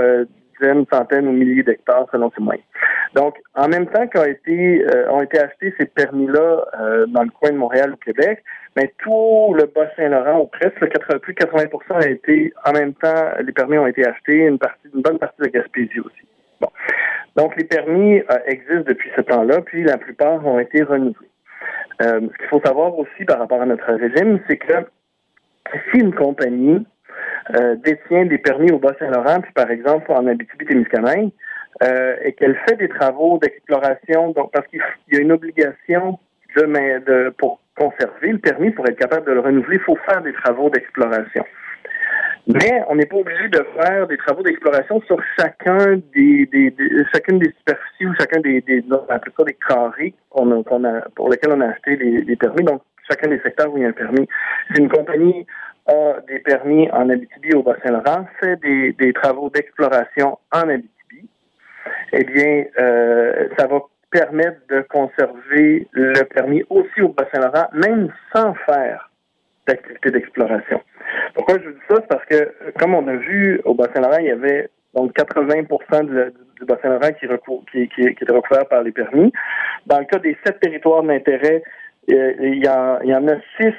dizaines, 0.60 0.84
centaines 0.92 1.28
ou 1.28 1.32
milliers 1.32 1.62
d'hectares 1.62 2.06
selon 2.12 2.30
ses 2.36 2.42
moyens. 2.42 2.66
Donc, 3.14 3.36
en 3.54 3.68
même 3.68 3.86
temps 3.86 4.06
qu'ont 4.06 4.24
été, 4.24 4.84
ont 5.10 5.22
été 5.22 5.38
achetés 5.38 5.72
ces 5.78 5.86
permis-là 5.86 6.64
dans 7.08 7.22
le 7.22 7.30
coin 7.30 7.50
de 7.50 7.56
Montréal 7.56 7.92
ou 7.92 7.96
Québec, 7.96 8.42
mais 8.76 8.92
tout 8.98 9.54
le 9.56 9.66
Bas-Saint-Laurent, 9.66 10.40
ou 10.40 10.46
presque, 10.46 10.78
plus 11.20 11.34
de 11.34 11.38
80% 11.38 12.04
a 12.04 12.08
été, 12.08 12.52
en 12.64 12.72
même 12.72 12.92
temps, 12.94 13.30
les 13.40 13.52
permis 13.52 13.78
ont 13.78 13.86
été 13.86 14.06
achetés, 14.06 14.38
une 14.38 14.58
partie, 14.58 14.88
une 14.94 15.02
bonne 15.02 15.18
partie 15.18 15.40
de 15.42 15.48
Gaspésie 15.48 16.00
aussi. 16.00 16.26
Bon. 16.60 16.68
Donc, 17.36 17.56
les 17.56 17.64
permis 17.64 18.18
euh, 18.18 18.38
existent 18.46 18.84
depuis 18.86 19.10
ce 19.16 19.22
temps-là, 19.22 19.60
puis 19.62 19.84
la 19.84 19.98
plupart 19.98 20.44
ont 20.46 20.58
été 20.58 20.82
renouvelés. 20.82 21.30
Euh, 22.02 22.20
ce 22.20 22.38
qu'il 22.38 22.48
faut 22.48 22.60
savoir 22.64 22.98
aussi 22.98 23.24
par 23.26 23.38
rapport 23.38 23.62
à 23.62 23.66
notre 23.66 23.92
régime, 23.92 24.40
c'est 24.48 24.56
que 24.56 24.72
si 25.90 25.98
une 25.98 26.14
compagnie 26.14 26.86
euh, 27.54 27.76
détient 27.76 28.26
des 28.26 28.38
permis 28.38 28.70
au 28.70 28.78
Bas-Saint-Laurent, 28.78 29.40
puis 29.40 29.52
par 29.52 29.70
exemple 29.70 30.10
en 30.12 30.26
Abitibi-Témiscamingue, 30.26 31.30
euh, 31.82 32.16
et 32.22 32.32
qu'elle 32.32 32.56
fait 32.68 32.76
des 32.76 32.88
travaux 32.88 33.38
d'exploration, 33.38 34.30
donc 34.30 34.52
parce 34.52 34.66
qu'il 34.68 34.80
y 35.12 35.16
a 35.16 35.20
une 35.20 35.32
obligation 35.32 36.18
de, 36.56 36.62
de 37.04 37.30
pour 37.30 37.60
conserver 37.76 38.32
le 38.32 38.38
permis 38.38 38.70
pour 38.70 38.86
être 38.86 38.98
capable 38.98 39.26
de 39.26 39.32
le 39.32 39.40
renouveler, 39.40 39.76
il 39.76 39.82
faut 39.82 39.98
faire 40.08 40.22
des 40.22 40.32
travaux 40.32 40.70
d'exploration. 40.70 41.44
Mais 42.46 42.82
on 42.88 42.96
n'est 42.96 43.06
pas 43.06 43.16
obligé 43.16 43.48
de 43.48 43.64
faire 43.80 44.06
des 44.06 44.18
travaux 44.18 44.42
d'exploration 44.42 45.00
sur 45.06 45.18
chacun 45.38 45.96
des, 46.14 46.46
des, 46.46 46.74
chacune 47.12 47.38
des 47.38 47.52
superficies 47.58 48.06
ou 48.06 48.14
chacun 48.14 48.40
des, 48.40 48.60
des 48.60 48.82
des 48.82 49.56
carrés 49.66 50.14
qu'on 50.28 50.84
a, 50.84 51.00
pour 51.14 51.30
lesquels 51.30 51.52
on 51.52 51.60
a 51.62 51.68
acheté 51.68 51.96
les, 51.96 52.36
permis. 52.36 52.64
Donc, 52.64 52.82
chacun 53.08 53.28
des 53.28 53.40
secteurs 53.40 53.72
où 53.72 53.78
il 53.78 53.82
y 53.82 53.86
a 53.86 53.88
un 53.88 53.92
permis. 53.92 54.26
Si 54.74 54.80
une 54.80 54.88
compagnie 54.88 55.46
a 55.86 56.20
des 56.28 56.38
permis 56.38 56.90
en 56.90 57.08
Abitibi 57.10 57.54
au 57.54 57.62
Bas-Saint-Laurent, 57.62 58.26
fait 58.40 58.56
des, 58.56 59.12
travaux 59.12 59.50
d'exploration 59.50 60.38
en 60.52 60.68
Abitibi, 60.68 61.28
eh 62.12 62.24
bien, 62.24 62.64
euh, 62.78 63.48
ça 63.58 63.66
va 63.66 63.80
permettre 64.10 64.60
de 64.68 64.80
conserver 64.82 65.88
le 65.92 66.22
permis 66.24 66.62
aussi 66.70 67.02
au 67.02 67.08
Bas-Saint-Laurent, 67.08 67.66
même 67.72 68.12
sans 68.34 68.54
faire 68.66 69.10
d'activité 69.66 70.10
d'exploration. 70.10 70.80
Pourquoi 71.34 71.58
je 71.58 71.64
vous 71.64 71.72
dis 71.72 71.80
ça? 71.88 71.96
C'est 72.00 72.08
parce 72.08 72.24
que, 72.26 72.54
comme 72.78 72.94
on 72.94 73.06
a 73.08 73.16
vu 73.16 73.60
au 73.64 73.74
Bas-Saint-Laurent, 73.74 74.18
il 74.20 74.26
y 74.26 74.30
avait 74.30 74.70
donc 74.94 75.12
80% 75.16 76.04
du 76.04 76.64
Bas-Saint-Laurent 76.64 77.12
qui, 77.72 77.88
qui, 77.88 78.02
était 78.02 78.32
recouvert 78.32 78.66
par 78.68 78.82
les 78.82 78.92
permis. 78.92 79.32
Dans 79.86 79.98
le 79.98 80.04
cas 80.04 80.18
des 80.18 80.36
sept 80.44 80.60
territoires 80.60 81.02
d'intérêt, 81.02 81.62
il, 82.08 82.64
y 82.64 82.68
en 83.14 83.28
a 83.28 83.36
six 83.60 83.74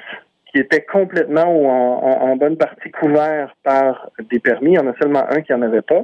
qui 0.50 0.58
étaient 0.58 0.84
complètement 0.84 1.46
ou 1.46 1.66
en, 1.66 2.30
en 2.30 2.36
bonne 2.36 2.56
partie 2.56 2.90
couverts 2.90 3.54
par 3.62 4.10
des 4.30 4.38
permis. 4.38 4.72
Il 4.72 4.76
y 4.76 4.78
en 4.78 4.88
a 4.88 4.94
seulement 5.00 5.24
un 5.28 5.42
qui 5.42 5.52
n'en 5.52 5.62
avait 5.62 5.82
pas. 5.82 6.02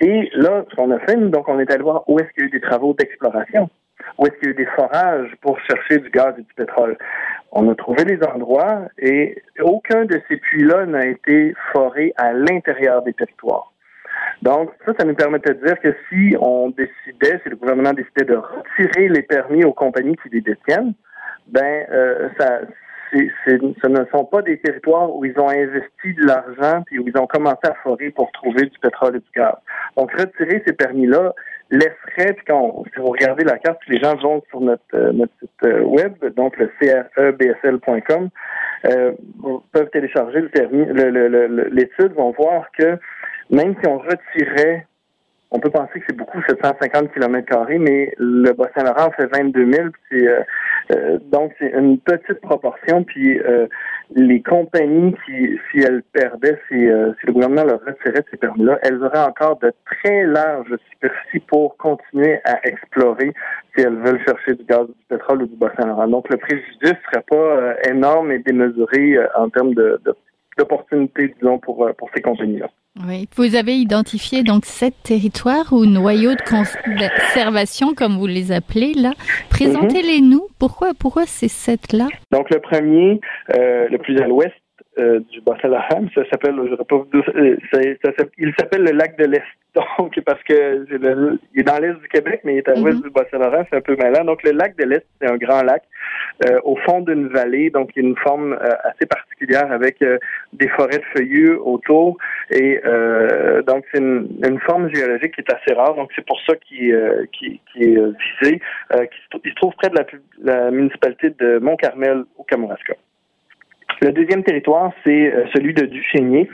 Et 0.00 0.30
là, 0.34 0.64
ce 0.70 0.76
qu'on 0.76 0.90
a 0.90 0.98
fait, 1.00 1.16
donc, 1.16 1.48
on 1.48 1.58
est 1.58 1.70
allé 1.70 1.82
voir 1.82 2.04
où 2.08 2.18
est-ce 2.20 2.28
qu'il 2.32 2.42
y 2.42 2.46
a 2.46 2.48
eu 2.48 2.50
des 2.50 2.60
travaux 2.60 2.94
d'exploration, 2.94 3.68
où 4.16 4.26
est-ce 4.26 4.36
qu'il 4.36 4.48
y 4.48 4.50
a 4.50 4.52
eu 4.52 4.54
des 4.54 4.66
forages 4.66 5.34
pour 5.40 5.58
chercher 5.60 5.98
du 5.98 6.08
gaz 6.10 6.34
et 6.38 6.42
du 6.42 6.54
pétrole. 6.54 6.96
On 7.50 7.68
a 7.68 7.74
trouvé 7.74 8.04
les 8.04 8.22
endroits 8.24 8.82
et 8.98 9.42
aucun 9.60 10.04
de 10.04 10.20
ces 10.28 10.36
puits-là 10.36 10.86
n'a 10.86 11.06
été 11.06 11.54
foré 11.72 12.12
à 12.16 12.32
l'intérieur 12.32 13.02
des 13.02 13.12
territoires. 13.12 13.72
Donc, 14.42 14.70
ça, 14.86 14.92
ça 14.98 15.04
nous 15.04 15.14
permettait 15.14 15.54
de 15.54 15.66
dire 15.66 15.80
que 15.80 15.94
si 16.08 16.36
on 16.40 16.70
décidait, 16.70 17.40
si 17.42 17.48
le 17.48 17.56
gouvernement 17.56 17.92
décidait 17.92 18.24
de 18.24 18.36
retirer 18.36 19.08
les 19.08 19.22
permis 19.22 19.64
aux 19.64 19.72
compagnies 19.72 20.16
qui 20.22 20.28
les 20.28 20.42
détiennent, 20.42 20.94
ben, 21.48 21.86
euh, 21.90 22.28
ça, 22.38 22.60
ce 23.12 23.88
ne 23.88 24.04
sont 24.12 24.24
pas 24.24 24.42
des 24.42 24.58
territoires 24.58 25.14
où 25.14 25.24
ils 25.24 25.38
ont 25.38 25.48
investi 25.48 26.14
de 26.14 26.26
l'argent 26.26 26.82
puis 26.86 26.98
où 26.98 27.08
ils 27.08 27.18
ont 27.18 27.26
commencé 27.26 27.60
à 27.64 27.74
forer 27.82 28.10
pour 28.10 28.30
trouver 28.32 28.66
du 28.66 28.78
pétrole 28.80 29.16
et 29.16 29.20
du 29.20 29.30
gaz. 29.34 29.54
Donc, 29.96 30.12
retirer 30.12 30.62
ces 30.66 30.72
permis-là 30.72 31.34
laisserait, 31.70 32.32
puis 32.34 32.44
quand 32.46 32.84
si 32.92 33.00
vous 33.00 33.10
regardez 33.10 33.44
la 33.44 33.58
carte, 33.58 33.80
les 33.88 33.98
gens 34.00 34.16
vont 34.16 34.42
sur 34.48 34.60
notre, 34.60 34.82
euh, 34.94 35.12
notre 35.12 35.32
site 35.40 35.50
euh, 35.64 35.82
web, 35.82 36.12
donc 36.34 36.56
le 36.56 36.70
crebsl.com, 36.78 38.28
euh, 38.86 39.12
peuvent 39.72 39.90
télécharger 39.90 40.40
le 40.40 40.48
permis, 40.48 40.86
l'étude, 41.72 42.12
vont 42.14 42.30
voir 42.30 42.70
que 42.78 42.98
même 43.50 43.74
si 43.80 43.88
on 43.88 43.98
retirait 43.98 44.86
on 45.50 45.60
peut 45.60 45.70
penser 45.70 46.00
que 46.00 46.04
c'est 46.08 46.16
beaucoup, 46.16 46.42
750 46.46 47.12
km 47.12 47.66
mais 47.78 48.12
le 48.18 48.52
Bas-Saint-Laurent 48.52 49.10
fait 49.12 49.26
22 49.26 49.72
000. 49.72 49.88
Euh, 50.12 50.42
euh, 50.92 51.18
donc, 51.32 51.52
c'est 51.58 51.70
une 51.70 51.98
petite 51.98 52.40
proportion. 52.42 53.02
Puis, 53.04 53.38
euh, 53.38 53.66
les 54.14 54.42
compagnies 54.42 55.14
qui, 55.24 55.58
si 55.70 55.80
elles 55.80 56.02
perdaient, 56.12 56.60
si, 56.68 56.74
si 56.74 57.26
le 57.26 57.32
gouvernement 57.32 57.64
leur 57.64 57.80
retirait 57.80 58.24
ces 58.30 58.36
permis-là, 58.36 58.78
elles 58.82 59.02
auraient 59.02 59.24
encore 59.24 59.58
de 59.58 59.72
très 59.86 60.24
larges 60.24 60.76
superficies 60.92 61.40
pour 61.46 61.76
continuer 61.78 62.40
à 62.44 62.66
explorer 62.66 63.32
si 63.74 63.84
elles 63.84 63.96
veulent 63.96 64.22
chercher 64.26 64.54
du 64.54 64.64
gaz, 64.64 64.86
du 64.86 65.04
pétrole 65.08 65.42
ou 65.42 65.46
du 65.46 65.56
Bas-Saint-Laurent. 65.56 66.08
Donc, 66.08 66.28
le 66.30 66.36
préjudice 66.36 66.96
serait 67.10 67.24
pas 67.28 67.74
énorme 67.88 68.32
et 68.32 68.38
démesuré 68.38 69.18
en 69.36 69.48
termes 69.48 69.74
de, 69.74 70.00
d'opportunités, 70.58 71.34
disons, 71.40 71.58
pour, 71.58 71.88
pour 71.96 72.10
ces 72.14 72.22
compagnies-là. 72.22 72.68
Oui, 73.06 73.28
vous 73.36 73.54
avez 73.54 73.74
identifié 73.74 74.42
donc 74.42 74.64
sept 74.64 74.94
territoires 75.04 75.72
ou 75.72 75.86
noyaux 75.86 76.34
de 76.34 76.42
conservation, 76.42 77.94
comme 77.94 78.18
vous 78.18 78.26
les 78.26 78.50
appelez 78.50 78.92
là. 78.94 79.12
Présentez-les-nous. 79.50 80.48
Pourquoi, 80.58 80.92
pourquoi 80.98 81.24
ces 81.26 81.48
sept-là? 81.48 82.08
Donc 82.32 82.50
le 82.50 82.60
premier, 82.60 83.20
euh, 83.56 83.86
le 83.88 83.98
plus 83.98 84.18
à 84.18 84.26
l'ouest, 84.26 84.54
euh, 84.98 85.20
du 85.30 85.40
Bas-Saint-Laurent. 85.40 86.08
Ça 86.14 86.22
s'appelle, 86.30 86.58
euh, 86.58 87.56
il 88.38 88.54
s'appelle 88.58 88.82
le 88.82 88.92
lac 88.92 89.16
de 89.16 89.26
l'Est. 89.26 89.42
Donc, 89.98 90.18
parce 90.26 90.42
que 90.42 90.86
il 90.90 91.60
est 91.60 91.62
dans 91.62 91.78
l'est 91.78 91.94
du 92.00 92.08
Québec, 92.08 92.40
mais 92.42 92.54
il 92.54 92.58
est 92.58 92.68
à 92.68 92.74
l'ouest 92.74 92.98
mm-hmm. 92.98 93.02
du 93.02 93.10
Bas-Saint-Laurent, 93.10 93.64
c'est 93.70 93.76
un 93.76 93.80
peu 93.80 93.96
malin. 93.96 94.24
Donc, 94.24 94.42
le 94.42 94.50
lac 94.52 94.76
de 94.76 94.84
l'Est, 94.84 95.06
c'est 95.20 95.30
un 95.30 95.36
grand 95.36 95.62
lac 95.62 95.84
euh, 96.46 96.58
au 96.64 96.76
fond 96.76 97.00
d'une 97.00 97.28
vallée, 97.28 97.70
donc 97.70 97.90
il 97.94 98.02
y 98.02 98.06
a 98.06 98.08
une 98.08 98.16
forme 98.16 98.58
assez 98.84 99.06
particulière 99.06 99.70
avec 99.70 100.02
des 100.52 100.68
forêts 100.68 100.98
de 100.98 101.04
feuillus 101.16 101.54
autour. 101.54 102.16
Et 102.50 102.80
donc, 103.66 103.84
c'est 103.92 104.00
une, 104.00 104.60
forme 104.66 104.92
géologique 104.92 105.34
qui 105.34 105.42
est 105.42 105.52
assez 105.52 105.74
rare. 105.74 105.94
Donc, 105.94 106.10
c'est 106.16 106.26
pour 106.26 106.40
ça 106.46 106.56
qu'il 106.56 107.28
qui, 107.32 107.60
qui 107.72 107.84
est 107.84 107.96
visé. 108.42 108.60
il 108.94 109.50
se 109.50 109.54
trouve 109.56 109.74
près 109.74 109.90
de 109.90 109.96
la, 109.96 110.54
la 110.54 110.70
municipalité 110.70 111.30
de 111.38 111.58
Mont-Carmel 111.58 112.24
au 112.36 112.42
Kamouraska. 112.42 112.94
Le 114.00 114.12
deuxième 114.12 114.44
territoire, 114.44 114.92
c'est 115.04 115.32
euh, 115.32 115.44
celui 115.54 115.74
de 115.74 115.84
Duchesnier, 115.86 116.48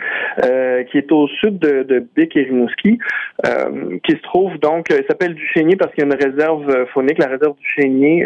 euh, 0.44 0.82
qui 0.84 0.98
est 0.98 1.12
au 1.12 1.28
sud 1.28 1.58
de, 1.58 1.82
de 1.82 2.06
Bic 2.16 2.34
et 2.36 2.44
Rimouski, 2.44 2.98
euh, 3.46 3.98
qui 4.02 4.12
se 4.12 4.22
trouve 4.22 4.56
donc, 4.58 4.86
il 4.90 5.04
s'appelle 5.06 5.34
Duchesnier 5.34 5.76
parce 5.76 5.92
qu'il 5.92 6.04
y 6.04 6.10
a 6.10 6.14
une 6.14 6.22
réserve 6.22 6.86
faunique, 6.92 7.18
la 7.18 7.28
réserve 7.28 7.56
du 7.56 7.66
Chénier, 7.66 8.24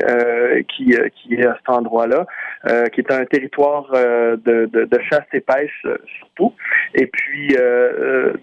qui, 0.69 0.95
qui 1.15 1.35
est 1.35 1.47
à 1.47 1.57
cet 1.57 1.69
endroit-là, 1.69 2.27
qui 2.93 3.01
est 3.01 3.13
un 3.13 3.25
territoire 3.25 3.91
de, 3.93 4.67
de, 4.67 4.85
de, 4.85 4.99
chasse 5.11 5.27
et 5.33 5.41
pêche 5.41 5.87
surtout. 6.19 6.55
Et 6.95 7.07
puis, 7.07 7.57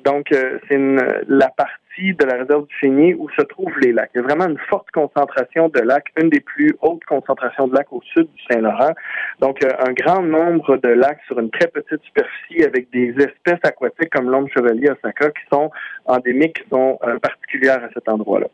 donc, 0.03 0.27
c'est 0.31 0.79
la 1.27 1.49
partie 1.49 1.84
de 1.97 2.25
la 2.25 2.37
réserve 2.39 2.67
du 2.67 2.75
Chénier 2.75 3.15
où 3.15 3.29
se 3.29 3.41
trouvent 3.41 3.79
les 3.81 3.91
lacs. 3.91 4.11
Il 4.13 4.17
y 4.17 4.19
a 4.19 4.23
vraiment 4.23 4.45
une 4.45 4.57
forte 4.69 4.89
concentration 4.91 5.69
de 5.69 5.79
lacs, 5.79 6.11
une 6.21 6.29
des 6.29 6.41
plus 6.41 6.75
hautes 6.81 7.03
concentrations 7.05 7.67
de 7.67 7.75
lacs 7.75 7.91
au 7.91 8.01
sud 8.01 8.27
du 8.33 8.43
Saint-Laurent. 8.49 8.93
Donc, 9.39 9.63
euh, 9.63 9.69
un 9.79 9.93
grand 9.93 10.21
nombre 10.21 10.77
de 10.77 10.89
lacs 10.89 11.21
sur 11.27 11.39
une 11.39 11.49
très 11.51 11.67
petite 11.67 12.01
superficie 12.03 12.63
avec 12.63 12.89
des 12.91 13.09
espèces 13.17 13.63
aquatiques 13.63 14.09
comme 14.11 14.29
l'homme 14.29 14.49
chevalier 14.49 14.89
Osaka 14.89 15.29
qui 15.29 15.43
sont 15.51 15.71
endémiques, 16.05 16.61
qui 16.63 16.69
sont 16.69 16.99
euh, 17.03 17.17
particulières 17.19 17.83
à 17.83 17.89
cet 17.93 18.09
endroit-là. 18.09 18.47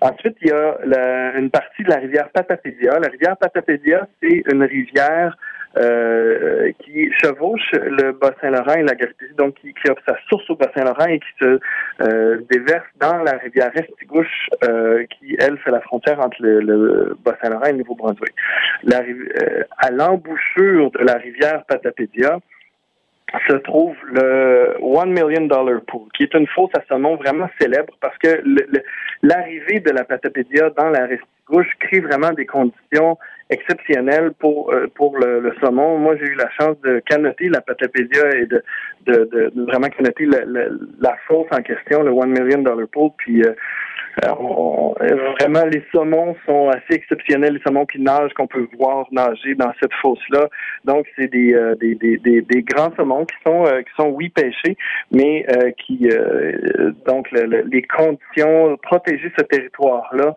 Ensuite, 0.00 0.36
il 0.42 0.48
y 0.48 0.52
a 0.52 1.38
une 1.38 1.50
partie 1.50 1.82
de 1.82 1.90
la 1.90 1.96
rivière 1.96 2.28
Patapédia. 2.30 2.98
La 2.98 3.08
rivière 3.08 3.36
Patapédia, 3.36 4.06
c'est 4.22 4.42
une 4.52 4.62
rivière 4.62 5.36
euh, 5.78 6.72
qui 6.80 7.12
chevauche 7.22 7.70
le 7.72 8.12
Bas-Saint-Laurent 8.12 8.74
et 8.74 8.82
la 8.82 8.94
Gaspésie, 8.94 9.34
donc 9.36 9.54
qui, 9.54 9.72
qui, 9.72 9.88
a 9.88 9.94
sa 10.06 10.16
source 10.28 10.48
au 10.50 10.56
Bas-Saint-Laurent 10.56 11.06
et 11.06 11.20
qui 11.20 11.28
se 11.38 11.60
euh, 12.00 12.40
déverse 12.50 12.86
dans 13.00 13.18
la 13.22 13.32
rivière 13.38 13.70
Restigouche, 13.72 14.48
euh, 14.64 15.04
qui, 15.06 15.36
elle, 15.38 15.58
fait 15.58 15.70
la 15.70 15.80
frontière 15.80 16.18
entre 16.18 16.36
le, 16.40 16.60
le 16.60 17.16
Bas-Saint-Laurent 17.24 17.66
et 17.66 17.72
le 17.72 17.78
Nouveau-Brunswick. 17.78 18.34
Euh, 18.92 19.62
à 19.78 19.90
l'embouchure 19.90 20.90
de 20.90 21.04
la 21.04 21.14
rivière 21.14 21.62
Patapédia, 21.68 22.40
se 23.48 23.54
trouve 23.54 23.96
le 24.04 24.76
One 24.80 25.10
Million 25.10 25.46
Dollar 25.46 25.80
Pool, 25.86 26.08
qui 26.14 26.24
est 26.24 26.34
une 26.34 26.46
fosse 26.46 26.70
à 26.74 26.82
saumon 26.88 27.16
vraiment 27.16 27.48
célèbre 27.60 27.94
parce 28.00 28.16
que 28.18 28.42
l'arrivée 29.22 29.80
de 29.80 29.90
la 29.90 30.04
Patapédia 30.04 30.70
dans 30.70 30.88
la 30.88 31.06
Restigouche 31.50 31.76
crée 31.80 32.00
vraiment 32.00 32.32
des 32.32 32.46
conditions 32.46 33.18
exceptionnel 33.50 34.32
pour 34.38 34.72
euh, 34.72 34.86
pour 34.94 35.16
le, 35.18 35.52
saumon. 35.60 35.98
Moi, 35.98 36.16
j'ai 36.16 36.26
eu 36.26 36.34
la 36.34 36.48
chance 36.50 36.80
de 36.82 37.00
canoter 37.06 37.48
la 37.48 37.60
Patapédia 37.60 38.30
et 38.36 38.46
de, 38.46 38.62
de, 39.06 39.28
de, 39.32 39.64
vraiment 39.64 39.88
canoter 39.88 40.26
la, 40.26 40.44
la, 40.44 41.16
en 41.30 41.62
question, 41.62 42.02
le 42.02 42.10
One 42.10 42.30
Million 42.30 42.62
Dollar 42.62 42.86
Pool. 42.92 43.10
Puis 43.18 43.42
euh, 43.42 43.52
vraiment, 45.40 45.64
les 45.66 45.82
saumons 45.92 46.36
sont 46.46 46.68
assez 46.68 46.94
exceptionnels, 46.94 47.54
les 47.54 47.62
saumons 47.66 47.86
qui 47.86 48.00
nagent, 48.00 48.32
qu'on 48.34 48.46
peut 48.46 48.68
voir 48.78 49.06
nager 49.10 49.54
dans 49.56 49.72
cette 49.80 49.94
fosse-là. 49.94 50.48
Donc, 50.84 51.06
c'est 51.16 51.28
des, 51.28 51.54
euh, 51.54 51.74
des, 51.76 51.94
des, 51.96 52.18
des, 52.18 52.62
grands 52.62 52.92
saumons 52.96 53.24
qui 53.24 53.36
sont, 53.44 53.64
qui 53.64 53.92
sont 53.96 54.10
oui, 54.10 54.28
pêchés, 54.28 54.76
mais 55.10 55.44
qui, 55.78 56.08
donc, 57.06 57.30
les 57.32 57.82
conditions, 57.82 58.76
protéger 58.82 59.32
ce 59.36 59.44
territoire-là 59.44 60.34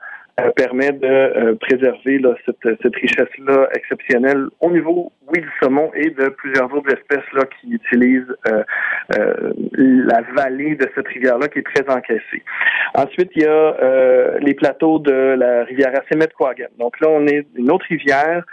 permet 0.55 0.91
de 0.91 1.05
euh, 1.05 1.55
préserver 1.55 2.17
là, 2.19 2.33
cette, 2.45 2.77
cette 2.81 2.95
richesse-là 2.95 3.69
exceptionnelle 3.75 4.47
au 4.61 4.71
niveau, 4.71 5.11
oui, 5.27 5.41
du 5.41 5.49
saumon 5.61 5.91
et 5.93 6.09
de 6.09 6.29
plusieurs 6.29 6.73
autres 6.73 6.91
espèces 6.91 7.31
là, 7.33 7.43
qui 7.59 7.73
utilisent 7.73 8.35
euh, 8.47 8.63
la 9.77 10.21
vallée 10.35 10.75
de 10.75 10.89
cette 10.95 11.07
rivière-là 11.07 11.47
qui 11.49 11.59
est 11.59 11.75
très 11.75 11.87
encaissée. 11.87 12.43
Ensuite, 12.95 13.31
il 13.35 13.43
y 13.43 13.45
a 13.45 14.37
les 14.39 14.53
plateaux 14.53 14.99
de 14.99 15.11
la 15.11 15.63
rivière 15.63 15.91
Assemetquagan. 15.99 16.69
Donc 16.79 16.99
là, 16.99 17.09
on 17.09 17.25
est 17.27 17.45
une 17.55 17.71
autre 17.71 17.85
rivière. 17.89 18.43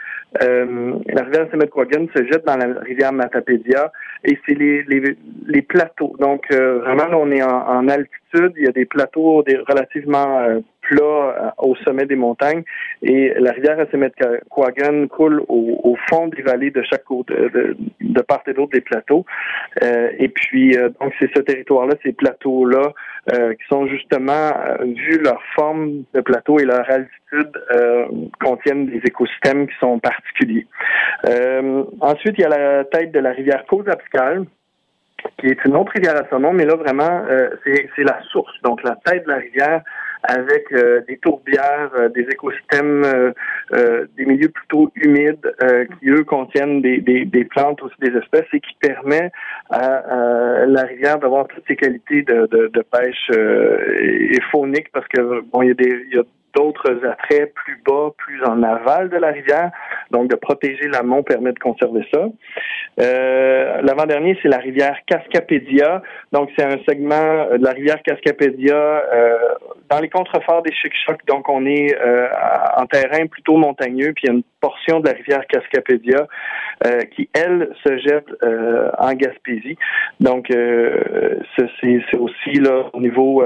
la 0.41 1.23
rivière 1.23 1.47
Assemetquagan 1.49 2.07
se 2.15 2.25
jette 2.25 2.45
dans 2.47 2.57
la 2.57 2.81
rivière 2.81 3.13
Matapédia 3.13 3.93
et 4.25 4.39
c'est 4.47 4.55
les, 4.55 4.83
les, 4.85 5.17
les, 5.47 5.63
plateaux. 5.63 6.17
Donc 6.19 6.51
vraiment, 6.51 7.07
là, 7.07 7.19
on 7.19 7.31
est 7.31 7.43
en, 7.43 7.69
en, 7.69 7.89
altitude. 7.89 8.53
Il 8.57 8.65
y 8.65 8.69
a 8.69 8.73
des 8.73 8.87
plateaux 8.87 9.43
des, 9.43 9.57
relativement 9.57 10.61
plat 10.91 11.03
euh, 11.03 11.51
au 11.59 11.77
sommet 11.77 12.07
des 12.07 12.17
montagnes 12.17 12.65
et 13.03 13.33
la 13.39 13.53
rivière 13.53 13.79
Assemetquagan 13.79 15.07
coule 15.09 15.43
au, 15.49 15.97
fond 16.09 16.27
des 16.29 16.43
vallées 16.43 16.71
de 16.71 16.83
chaque 16.83 17.05
côté, 17.05 17.35
de, 17.35 18.23
part 18.23 18.43
et 18.47 18.53
d'autre 18.53 18.73
des 18.73 18.81
plateaux. 18.81 19.25
Euh, 19.83 20.11
et 20.19 20.29
puis, 20.29 20.77
euh, 20.77 20.89
donc, 21.01 21.13
c'est 21.19 21.31
ce 21.35 21.41
territoire-là, 21.41 21.95
ces 22.03 22.13
plateaux-là, 22.13 22.93
qui 23.29 23.67
sont 23.69 23.87
justement, 23.87 24.51
vu 24.83 25.21
leur 25.23 25.41
forme 25.55 26.03
de 26.15 26.21
plateau 26.21 26.59
et 26.59 26.65
leur 26.65 26.85
altitude, 26.91 27.53
contiennent 28.43 28.87
des 28.87 29.01
écosystèmes 29.05 29.69
qui 29.69 29.75
sont 29.79 30.01
particuliers. 30.01 30.67
ensuite, 32.01 32.35
il 32.39 32.41
y 32.41 32.45
a 32.45 32.49
la 32.49 32.85
tête 32.85 33.13
de 33.13 33.21
la 33.21 33.31
rivière 33.31 33.65
Côte-Abscale 33.67 34.47
qui 35.39 35.47
est 35.47 35.65
une 35.67 35.77
autre 35.77 35.93
rivière 35.95 36.17
à 36.17 36.27
son 36.31 36.41
nom, 36.41 36.53
mais 36.53 36.65
là 36.65 36.77
vraiment, 36.77 37.23
c'est 37.65 38.05
la 38.05 38.21
source. 38.33 38.55
Donc 38.63 38.83
la 38.83 38.97
tête 39.05 39.25
de 39.25 39.29
la 39.31 39.37
rivière 39.37 39.83
avec 40.23 40.73
euh, 40.73 41.01
des 41.09 41.19
tourbières, 41.19 41.91
euh, 41.97 42.09
des 42.09 42.23
écosystèmes, 42.23 43.05
euh, 43.73 44.07
des 44.17 44.27
milieux 44.27 44.49
plutôt 44.49 44.91
humides 44.95 45.55
qui, 45.99 46.11
eux, 46.11 46.25
contiennent 46.25 46.83
des, 46.83 46.99
des, 46.99 47.25
des, 47.25 47.45
plantes, 47.45 47.83
aussi 47.83 47.95
des 48.01 48.17
espèces, 48.17 48.47
et 48.53 48.61
qui 48.61 48.75
permet 48.81 49.31
à, 49.71 50.67
la 50.67 50.83
rivière 50.83 51.19
d'avoir 51.19 51.47
toutes 51.49 51.65
ces 51.67 51.77
qualités 51.77 52.23
de, 52.23 52.47
de, 52.47 52.69
de 52.69 52.83
pêche 52.83 53.31
et, 54.01 54.41
faunique, 54.51 54.91
parce 54.93 55.07
que 55.09 55.41
bon, 55.53 55.63
il 55.63 55.69
y 55.69 55.71
a 55.71 55.75
des 55.75 56.07
y 56.13 56.19
a 56.19 56.23
d'autres 56.55 57.05
attraits 57.07 57.53
plus 57.55 57.81
bas, 57.87 58.11
plus 58.17 58.43
en 58.45 58.63
aval 58.63 59.09
de 59.09 59.17
la 59.17 59.29
rivière. 59.29 59.71
Donc, 60.11 60.29
de 60.29 60.37
protéger 60.37 60.89
l'amont 60.89 61.23
permet 61.23 61.53
de 61.53 61.59
conserver 61.59 62.07
ça. 62.13 62.27
Euh, 63.01 63.81
L'avant-dernier, 63.83 64.39
c'est 64.43 64.49
la 64.49 64.59
rivière 64.59 64.97
Cascapédia. 65.07 66.03
Donc, 66.33 66.51
c'est 66.57 66.65
un 66.65 66.79
segment 66.89 67.47
de 67.57 67.65
la 67.65 67.71
rivière 67.71 68.03
Cascapédia 68.03 68.75
euh, 68.75 69.39
dans 69.89 70.01
les 70.01 70.09
contreforts 70.09 70.63
des 70.63 70.73
Chic-Chocs. 70.73 71.25
Donc, 71.27 71.49
on 71.49 71.65
est 71.67 71.97
euh, 72.01 72.29
en 72.77 72.87
terrain 72.87 73.27
plutôt 73.27 73.57
montagneux, 73.57 74.13
puis 74.15 74.25
il 74.25 74.27
y 74.29 74.31
a 74.31 74.35
une 74.35 74.43
portion 74.61 75.01
de 75.01 75.09
la 75.09 75.15
rivière 75.15 75.47
Cascapédia 75.47 76.27
euh, 76.87 77.01
qui, 77.15 77.29
elle, 77.35 77.71
se 77.85 77.99
jette 77.99 78.29
euh, 78.43 78.91
en 78.99 79.13
Gaspésie. 79.15 79.77
Donc, 80.21 80.51
euh, 80.51 81.39
c'est 81.81 82.17
aussi 82.17 82.53
là 82.55 82.91
au 82.93 83.01
niveau 83.01 83.43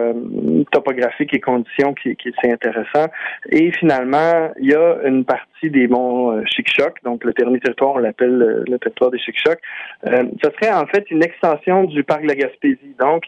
topographique 0.71 1.35
et 1.35 1.41
conditions 1.41 1.95
qui, 1.95 2.15
qui 2.17 2.29
est 2.29 2.53
intéressant. 2.53 3.07
Et 3.51 3.73
finalement, 3.73 4.53
il 4.61 4.71
y 4.71 4.75
a 4.75 4.99
une 5.05 5.25
partie 5.25 5.71
des 5.71 5.89
monts 5.89 6.45
Chic-Chocs, 6.47 7.03
donc 7.05 7.25
le 7.25 7.33
dernier 7.33 7.61
territoire, 7.61 7.95
on 7.95 7.99
l'appelle 7.99 8.65
le 8.69 8.79
territoire 8.79 9.11
des 9.11 9.19
Chic-Chocs. 9.19 9.61
ce 10.05 10.51
serait 10.51 10.73
en 10.73 10.87
fait 10.87 11.11
une 11.11 11.23
extension 11.23 11.85
du 11.85 12.05
parc 12.05 12.23
de 12.23 12.29
la 12.29 12.35
Gaspésie. 12.35 12.95
Donc, 12.99 13.25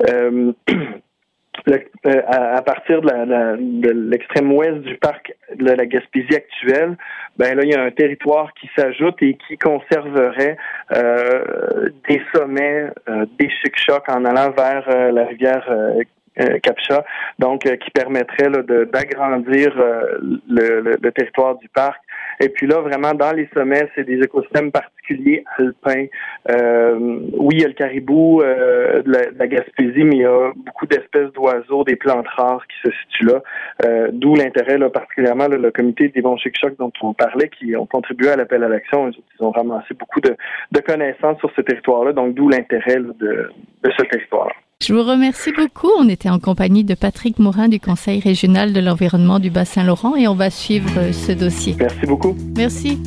Euh, 1.68 2.22
à, 2.26 2.62
partir 2.62 3.02
de 3.02 3.90
l'extrême 4.10 4.52
ouest 4.52 4.78
du 4.78 4.96
parc 4.96 5.34
de 5.54 5.70
la 5.70 5.86
Gaspésie 5.86 6.34
actuelle, 6.34 6.96
ben 7.36 7.56
là 7.56 7.62
il 7.64 7.70
y 7.70 7.74
a 7.74 7.82
un 7.82 7.90
territoire 7.90 8.52
qui 8.54 8.70
s'ajoute 8.76 9.16
et 9.20 9.36
qui 9.46 9.58
conserverait 9.58 10.56
euh, 10.92 11.90
des 12.08 12.22
sommets, 12.34 12.90
euh, 13.08 13.26
des 13.38 13.50
chic-chocs 13.50 14.08
en 14.08 14.24
allant 14.24 14.50
vers 14.52 15.12
la 15.12 15.24
rivière 15.26 15.68
Capcha, 16.62 17.04
donc 17.38 17.62
qui 17.62 17.90
permettrait 17.90 18.48
d'agrandir 18.48 19.74
le, 20.48 20.80
le, 20.80 21.12
territoire 21.12 21.56
du 21.58 21.68
parc 21.68 22.00
et 22.40 22.48
puis 22.48 22.66
là, 22.66 22.80
vraiment, 22.80 23.12
dans 23.12 23.32
les 23.32 23.48
sommets, 23.54 23.88
c'est 23.94 24.04
des 24.04 24.18
écosystèmes 24.22 24.72
particuliers 24.72 25.44
alpins. 25.58 26.06
Euh, 26.50 27.20
oui, 27.34 27.56
il 27.56 27.60
y 27.60 27.64
a 27.64 27.68
le 27.68 27.74
caribou 27.74 28.40
euh, 28.40 29.02
de, 29.02 29.12
la, 29.38 29.46
Gaspésie, 29.46 30.04
mais 30.04 30.16
il 30.16 30.22
y 30.22 30.24
a 30.24 30.52
beaucoup 30.56 30.86
d'espèces 30.86 31.30
d'oiseaux, 31.32 31.84
des 31.84 31.96
plantes 31.96 32.28
rares 32.28 32.66
qui 32.66 32.88
se 32.88 32.96
situent 33.02 33.26
là. 33.26 33.42
Euh, 33.84 34.08
d'où 34.12 34.34
l'intérêt, 34.34 34.78
là, 34.78 34.88
particulièrement, 34.88 35.48
le 35.48 35.70
comité 35.70 36.08
des 36.08 36.22
bons 36.22 36.38
chic 36.38 36.54
dont 36.78 36.92
on 37.02 37.12
parlait, 37.12 37.48
qui 37.48 37.76
ont 37.76 37.86
contribué 37.86 38.30
à 38.30 38.36
l'appel 38.36 38.64
à 38.64 38.68
l'action. 38.68 39.10
Ils 39.10 39.44
ont 39.44 39.50
ramassé 39.50 39.94
beaucoup 39.94 40.20
de, 40.20 40.36
connaissances 40.80 41.38
sur 41.38 41.50
ce 41.54 41.60
territoire-là, 41.60 42.12
donc 42.12 42.34
d'où 42.34 42.48
l'intérêt 42.48 42.96
de, 42.96 43.50
de 43.82 43.90
ce 43.96 44.02
territoire-là. 44.02 44.54
Je 44.82 44.94
vous 44.94 45.02
remercie 45.02 45.52
beaucoup. 45.52 45.90
On 45.98 46.08
était 46.08 46.30
en 46.30 46.38
compagnie 46.38 46.84
de 46.84 46.94
Patrick 46.94 47.38
Morin 47.38 47.68
du 47.68 47.78
Conseil 47.78 48.18
régional 48.18 48.72
de 48.72 48.80
l'environnement 48.80 49.38
du 49.38 49.50
Bas-Saint-Laurent 49.50 50.16
et 50.16 50.26
on 50.26 50.34
va 50.34 50.48
suivre 50.48 50.90
euh, 50.96 51.12
ce 51.12 51.32
dossier. 51.32 51.76
Merci 51.78 52.06
beaucoup. 52.06 52.34
Merci. 52.56 52.98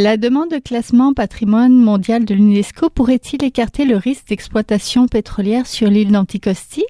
La 0.00 0.16
demande 0.16 0.50
de 0.50 0.58
classement 0.58 1.12
patrimoine 1.12 1.72
mondial 1.72 2.24
de 2.24 2.32
l'UNESCO 2.32 2.88
pourrait-il 2.88 3.42
écarter 3.42 3.84
le 3.84 3.96
risque 3.96 4.28
d'exploitation 4.28 5.08
pétrolière 5.08 5.66
sur 5.66 5.90
l'île 5.90 6.12
d'Anticosti? 6.12 6.84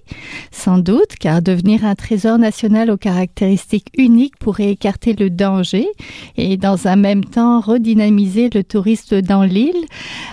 Sans 0.51 0.77
doute, 0.77 1.17
car 1.19 1.41
devenir 1.41 1.87
un 1.87 1.95
trésor 1.95 2.37
national 2.37 2.91
aux 2.91 2.99
caractéristiques 2.99 3.89
uniques 3.97 4.37
pourrait 4.37 4.73
écarter 4.73 5.15
le 5.15 5.31
danger 5.31 5.87
et 6.37 6.59
dans 6.59 6.87
un 6.87 6.97
même 6.97 7.25
temps 7.25 7.61
redynamiser 7.61 8.51
le 8.53 8.63
tourisme 8.63 9.23
dans 9.23 9.43
l'île. 9.43 9.87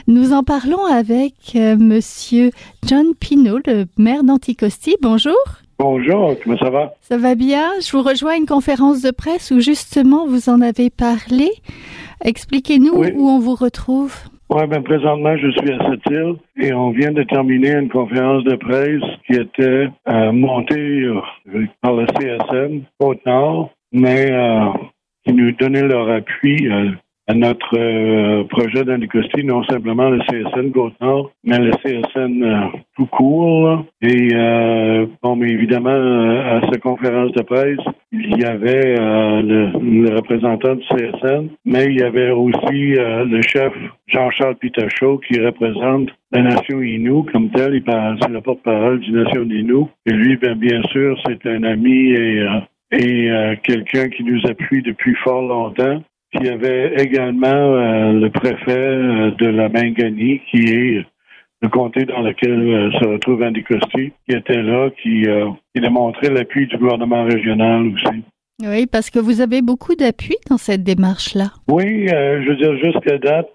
Nous 0.07 0.33
en 0.33 0.43
parlons 0.43 0.83
avec 0.83 1.33
euh, 1.55 1.77
monsieur 1.77 2.51
John 2.85 3.15
Pinault, 3.17 3.61
le 3.65 3.85
maire 3.97 4.25
d'Anticosti. 4.25 4.97
Bonjour. 5.01 5.37
Bonjour, 5.79 6.35
comment 6.43 6.57
ça 6.57 6.69
va? 6.69 6.93
Ça 7.01 7.17
va 7.17 7.35
bien? 7.35 7.71
Je 7.81 7.89
vous 7.95 8.03
rejoins 8.03 8.33
à 8.33 8.37
une 8.37 8.45
conférence 8.45 9.01
de 9.01 9.11
presse 9.11 9.51
où 9.51 9.61
justement 9.61 10.27
vous 10.27 10.49
en 10.49 10.59
avez 10.59 10.89
parlé. 10.89 11.49
Expliquez-nous 12.23 12.93
où 12.93 13.29
on 13.29 13.39
vous 13.39 13.55
retrouve. 13.55 14.15
Oui, 14.49 14.67
ben 14.67 14.83
présentement, 14.83 15.35
je 15.37 15.49
suis 15.51 15.71
à 15.71 15.89
cette 15.89 16.05
île 16.11 16.35
et 16.57 16.71
on 16.71 16.91
vient 16.91 17.11
de 17.11 17.23
terminer 17.23 17.71
une 17.71 17.89
conférence 17.89 18.43
de 18.43 18.55
presse 18.55 19.01
qui 19.25 19.39
était 19.39 19.87
euh, 20.07 20.31
montée 20.31 21.01
euh, 21.01 21.65
par 21.81 21.93
le 21.93 22.05
CSN 22.05 22.83
Côte-Nord, 22.99 23.71
mais 23.91 24.31
euh, 24.31 24.65
qui 25.25 25.33
nous 25.33 25.51
donnait 25.53 25.87
leur 25.87 26.09
appui 26.11 26.69
à 27.27 27.33
notre 27.33 27.75
euh, 27.75 28.43
projet 28.43 28.83
d'Anticosti, 28.83 29.43
non 29.43 29.63
simplement 29.63 30.09
le 30.09 30.19
CSN 30.19 30.71
Côte-Nord, 30.71 31.31
mais 31.43 31.57
le 31.57 31.71
CSN 31.71 32.43
euh, 32.43 32.67
tout 32.95 33.07
court. 33.07 33.83
Et 34.01 34.29
euh, 34.33 35.07
bon, 35.23 35.35
mais 35.35 35.49
évidemment, 35.49 35.89
à 35.89 36.61
cette 36.69 36.81
conférence 36.81 37.31
de 37.31 37.41
presse, 37.41 37.79
il 38.11 38.39
y 38.39 38.45
avait 38.45 38.95
le, 38.95 40.15
représentant 40.15 40.75
du 40.75 40.83
CSN, 40.83 41.49
mais 41.65 41.85
il 41.85 41.99
y 41.99 42.03
avait 42.03 42.29
aussi 42.29 42.93
le 42.95 43.41
chef 43.41 43.73
Jean-Charles 44.07 44.55
Pitachot 44.55 45.17
qui 45.17 45.39
représente 45.39 46.09
la 46.31 46.43
nation 46.43 46.81
Innu 46.81 47.23
comme 47.31 47.49
tel. 47.49 47.75
Il 47.75 47.83
c'est 48.21 48.29
le 48.29 48.41
porte-parole 48.41 48.99
du 48.99 49.11
nation 49.11 49.43
Innu. 49.43 49.85
Et 50.05 50.11
lui, 50.11 50.37
bien, 50.37 50.55
bien 50.55 50.81
sûr, 50.91 51.19
c'est 51.25 51.45
un 51.47 51.63
ami 51.63 52.11
et 52.11 52.45
et 52.91 53.29
quelqu'un 53.63 54.07
qui 54.09 54.23
nous 54.23 54.39
appuie 54.47 54.81
depuis 54.81 55.15
fort 55.15 55.41
longtemps. 55.41 56.01
Il 56.37 56.45
y 56.47 56.49
avait 56.49 56.95
également 56.97 57.47
euh, 57.47 58.11
le 58.11 58.29
préfet 58.29 58.77
euh, 58.77 59.31
de 59.31 59.47
la 59.47 59.69
Mangani, 59.69 60.41
qui 60.51 60.65
est 60.65 61.05
le 61.61 61.69
comté 61.69 62.03
dans 62.03 62.21
lequel 62.21 62.51
euh, 62.51 62.91
se 62.99 63.07
retrouve 63.07 63.41
Andy 63.41 63.63
Costi, 63.63 64.11
qui 64.27 64.35
était 64.35 64.61
là, 64.61 64.89
qui, 65.01 65.25
a 65.27 65.89
montré 65.89 66.29
l'appui 66.29 66.67
du 66.67 66.77
gouvernement 66.77 67.23
régional 67.23 67.87
aussi. 67.87 68.23
Oui, 68.61 68.85
parce 68.85 69.09
que 69.09 69.19
vous 69.19 69.41
avez 69.41 69.61
beaucoup 69.61 69.95
d'appui 69.95 70.35
dans 70.49 70.57
cette 70.57 70.83
démarche-là. 70.83 71.51
Oui, 71.69 72.07
je 72.07 72.49
veux 72.49 72.55
dire, 72.55 72.77
jusqu'à 72.77 73.17
date, 73.17 73.51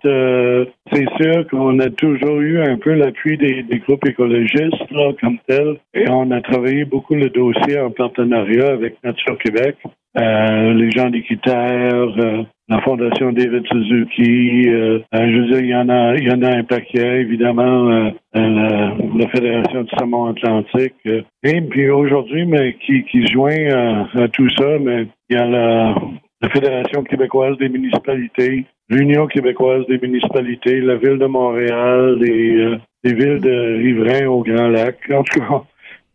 c'est 0.93 1.09
sûr 1.19 1.49
qu'on 1.49 1.79
a 1.79 1.89
toujours 1.89 2.39
eu 2.41 2.61
un 2.61 2.77
peu 2.77 2.93
l'appui 2.93 3.39
des, 3.39 3.65
groupes 3.87 4.07
écologistes, 4.07 4.91
là, 4.91 5.13
comme 5.19 5.39
tel, 5.47 5.79
et 5.95 6.09
on 6.11 6.31
a 6.31 6.43
travaillé 6.43 6.85
beaucoup 6.85 7.15
le 7.15 7.31
dossier 7.31 7.81
en 7.81 7.91
partenariat 7.91 8.73
avec 8.73 9.03
Nature 9.03 9.39
Québec. 9.39 9.77
Les 10.15 10.91
gens 10.91 11.11
d'Équiterre, 11.11 12.47
la 12.71 12.81
Fondation 12.83 13.33
David 13.33 13.67
Suzuki. 13.67 14.69
Euh, 14.69 15.01
euh, 15.13 15.27
je 15.33 15.41
veux 15.41 15.47
dire, 15.49 15.61
il 15.61 15.69
y 15.69 15.75
en 15.75 15.89
a, 15.89 16.17
y 16.17 16.31
en 16.31 16.41
a 16.43 16.57
un 16.57 16.63
paquet, 16.63 17.21
évidemment, 17.21 17.91
euh, 17.91 18.11
la, 18.35 19.29
Fédération 19.29 19.83
du 19.83 19.91
Saumon 19.99 20.27
Atlantique. 20.27 20.95
et 21.05 21.61
puis 21.63 21.91
aujourd'hui, 21.91 22.47
mais 22.47 22.75
qui, 22.75 23.03
qui 23.05 23.27
joint 23.27 24.07
à, 24.15 24.29
tout 24.29 24.49
ça, 24.51 24.79
mais 24.81 25.09
il 25.29 25.37
y 25.37 25.39
a 25.39 25.47
la, 25.47 25.95
Fédération 26.53 27.03
québécoise 27.03 27.59
des 27.59 27.69
municipalités, 27.69 28.65
l'Union 28.89 29.27
québécoise 29.27 29.87
des 29.89 29.99
municipalités, 29.99 30.81
la 30.81 30.97
Ville 30.97 31.19
de 31.19 31.27
Montréal, 31.27 32.17
les, 32.19 32.79
les 33.05 33.15
villes 33.15 33.41
de 33.41 33.77
riverains 33.77 34.27
au 34.27 34.43
Grand 34.43 34.69
Lac. 34.69 34.97
En 35.13 35.23
tout 35.23 35.41
cas, 35.41 35.63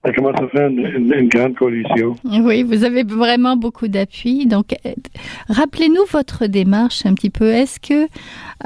ça 0.06 0.12
commence 0.14 0.40
à 0.40 0.48
faire 0.50 0.68
une, 0.68 1.28
grande 1.30 1.56
coalition. 1.56 2.16
Oui, 2.26 2.64
vous 2.64 2.84
avez 2.84 3.04
vraiment 3.04 3.58
beaucoup 3.58 3.88
d'appui. 3.88 4.46
Donc, 4.46 4.74
euh, 4.86 4.92
rappelez-nous 5.50 6.06
votre 6.12 6.46
démarche 6.46 7.06
un 7.06 7.16
petit 7.16 7.32
peu. 7.32 7.50
Est-ce 7.52 7.80
que 7.80 8.08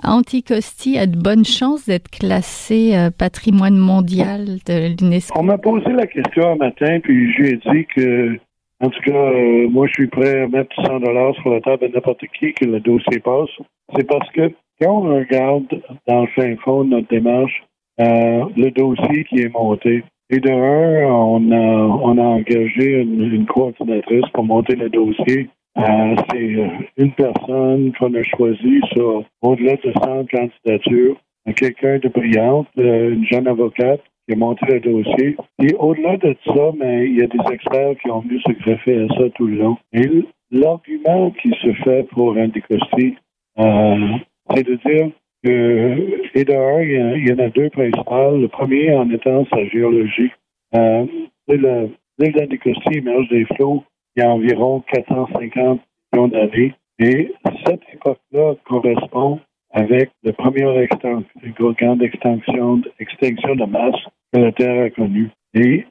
Anticosti 0.03 0.97
a 0.97 1.05
de 1.05 1.17
bonnes 1.17 1.45
chances 1.45 1.85
d'être 1.85 2.09
classé 2.09 2.91
euh, 2.93 3.09
patrimoine 3.09 3.77
mondial 3.77 4.57
de 4.65 4.95
l'UNESCO? 5.01 5.39
On 5.39 5.43
m'a 5.43 5.57
posé 5.57 5.89
la 5.91 6.07
question 6.07 6.51
un 6.51 6.55
matin, 6.55 6.99
puis 7.01 7.31
je 7.31 7.41
lui 7.41 7.49
ai 7.49 7.57
dit 7.57 7.85
que, 7.95 8.37
en 8.81 8.89
tout 8.89 9.01
cas, 9.05 9.13
euh, 9.13 9.69
moi, 9.69 9.87
je 9.87 9.93
suis 9.93 10.07
prêt 10.07 10.41
à 10.41 10.47
mettre 10.47 10.75
100 10.75 10.99
dollars 10.99 11.35
sur 11.35 11.51
la 11.51 11.61
table 11.61 11.87
de 11.87 11.93
n'importe 11.93 12.25
qui 12.37 12.53
que 12.53 12.65
le 12.65 12.81
dossier 12.81 13.19
passe. 13.19 13.49
C'est 13.95 14.07
parce 14.07 14.29
que 14.31 14.51
quand 14.81 14.91
on 14.91 15.15
regarde 15.15 15.67
dans 16.05 16.21
le 16.21 16.27
fin 16.35 16.55
fond 16.63 16.83
de 16.83 16.89
notre 16.89 17.07
démarche, 17.07 17.63
le 17.97 18.69
dossier 18.71 19.25
qui 19.25 19.41
est 19.41 19.53
monté, 19.53 20.03
et 20.29 20.39
de 20.39 20.49
un, 20.49 21.11
on 21.11 21.51
a, 21.51 21.55
on 21.55 22.17
a 22.17 22.21
engagé 22.21 23.01
une, 23.01 23.45
coordinatrice 23.45 24.29
pour 24.33 24.43
monter 24.43 24.75
le 24.75 24.89
dossier. 24.89 25.49
Euh, 25.77 26.15
c'est 26.29 26.55
euh, 26.55 26.67
une 26.97 27.11
personne 27.13 27.91
qu'on 27.97 28.13
a 28.13 28.23
choisie 28.23 28.81
sur 28.93 29.23
au-delà 29.41 29.75
de 29.77 29.91
100 29.91 30.25
candidatures, 30.25 31.17
quelqu'un 31.55 31.99
de 31.99 32.09
brillante, 32.09 32.67
euh, 32.77 33.13
une 33.13 33.25
jeune 33.25 33.47
avocate 33.47 34.01
qui 34.27 34.33
a 34.33 34.37
monté 34.37 34.65
le 34.67 34.79
dossier. 34.79 35.35
Et 35.63 35.73
au-delà 35.79 36.17
de 36.17 36.35
ça, 36.45 36.71
mais 36.77 37.07
il 37.07 37.17
y 37.17 37.23
a 37.23 37.27
des 37.27 37.53
experts 37.53 37.95
qui 38.01 38.11
ont 38.11 38.19
venu 38.19 38.39
se 38.41 38.51
greffer 38.51 39.03
à 39.03 39.07
ça 39.15 39.29
tout 39.35 39.47
le 39.47 39.57
long. 39.57 39.77
Et 39.93 40.25
l'argument 40.51 41.31
qui 41.41 41.49
se 41.61 41.73
fait 41.83 42.03
pour 42.09 42.37
Andy 42.37 42.61
Costi, 42.61 43.15
c'est 43.57 44.63
de 44.63 44.75
dire 44.85 45.09
et 45.43 46.43
d'ailleurs, 46.43 46.81
il, 46.81 47.27
y, 47.27 47.31
en 47.31 47.39
a 47.39 47.49
deux 47.49 47.69
principales. 47.69 48.41
Le 48.41 48.47
premier 48.47 48.93
en 48.93 49.09
étant 49.09 49.45
sa 49.45 49.65
géologie. 49.65 50.31
Euh, 50.75 51.05
L'île 51.47 52.33
d'Anticosti 52.33 52.97
émerge 52.97 53.29
des 53.29 53.45
flots 53.55 53.83
il 54.15 54.23
y 54.23 54.25
a 54.25 54.29
environ 54.29 54.83
450 54.91 55.79
millions 56.13 56.27
d'années. 56.27 56.73
Et 56.99 57.31
cette 57.65 57.81
époque-là 57.93 58.55
correspond 58.65 59.39
avec 59.71 60.09
la 60.23 60.33
première 60.33 60.77
extinction, 60.77 61.23
grande 61.57 62.03
extinction, 62.03 62.81
extinction 62.99 63.55
de 63.55 63.65
masse 63.65 63.95
que 64.33 64.39
la 64.39 64.51
Terre 64.51 64.85
a 64.85 64.89
connue. 64.89 65.29
Et, 65.53 65.85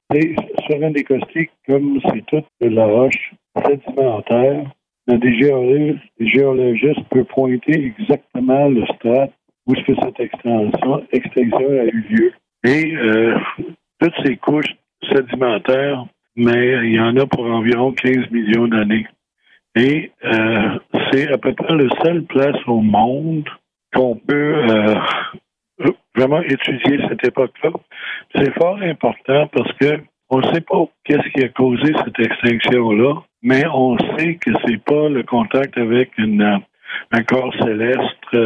sur 0.67 0.83
Anticosti, 0.83 1.49
comme 1.67 1.99
c'est 2.05 2.27
toute 2.27 2.45
de 2.61 2.69
la 2.69 2.87
roche 2.87 3.33
sédimentaire, 3.67 4.65
des 5.07 5.99
géologistes, 6.21 7.09
peuvent 7.11 7.25
pointer 7.25 7.95
exactement 7.99 8.69
le 8.69 8.85
stade 8.97 9.31
où 9.69 9.75
est-ce 9.75 9.85
que 9.85 10.01
cette 10.03 10.21
extinction 11.13 11.69
a 11.69 11.85
eu 11.85 12.07
lieu. 12.09 12.33
Et 12.65 12.97
euh, 12.97 13.39
toutes 14.01 14.15
ces 14.25 14.37
couches 14.37 14.75
sédimentaires, 15.13 16.07
mais 16.37 16.87
il 16.87 16.95
y 16.95 17.01
en 17.01 17.17
a 17.17 17.27
pour 17.27 17.45
environ 17.45 17.93
15 17.93 18.31
millions 18.31 18.67
d'années. 18.67 19.07
Et 19.77 20.11
euh, 20.25 20.79
c'est 21.11 21.31
à 21.31 21.39
peu 21.39 21.53
près 21.53 21.77
la 21.77 21.89
seule 22.03 22.25
place 22.25 22.57
au 22.67 22.81
monde 22.81 23.49
qu'on 23.95 24.17
peut 24.17 24.55
euh, 24.71 24.95
vraiment 26.17 26.41
étudier 26.41 26.99
cette 27.09 27.25
époque-là. 27.25 27.71
C'est 28.35 28.53
fort 28.55 28.79
important 28.83 29.47
parce 29.49 29.73
que 29.75 30.01
on 30.31 30.39
ne 30.39 30.53
sait 30.53 30.61
pas 30.61 30.85
qu'est-ce 31.05 31.29
qui 31.31 31.45
a 31.45 31.49
causé 31.49 31.93
cette 32.05 32.19
extinction-là, 32.19 33.23
mais 33.43 33.65
on 33.73 33.97
sait 34.17 34.35
que 34.35 34.51
c'est 34.67 34.83
pas 34.83 35.09
le 35.09 35.23
contact 35.23 35.79
avec 35.79 36.11
un 36.19 37.23
corps 37.23 37.55
céleste 37.63 38.37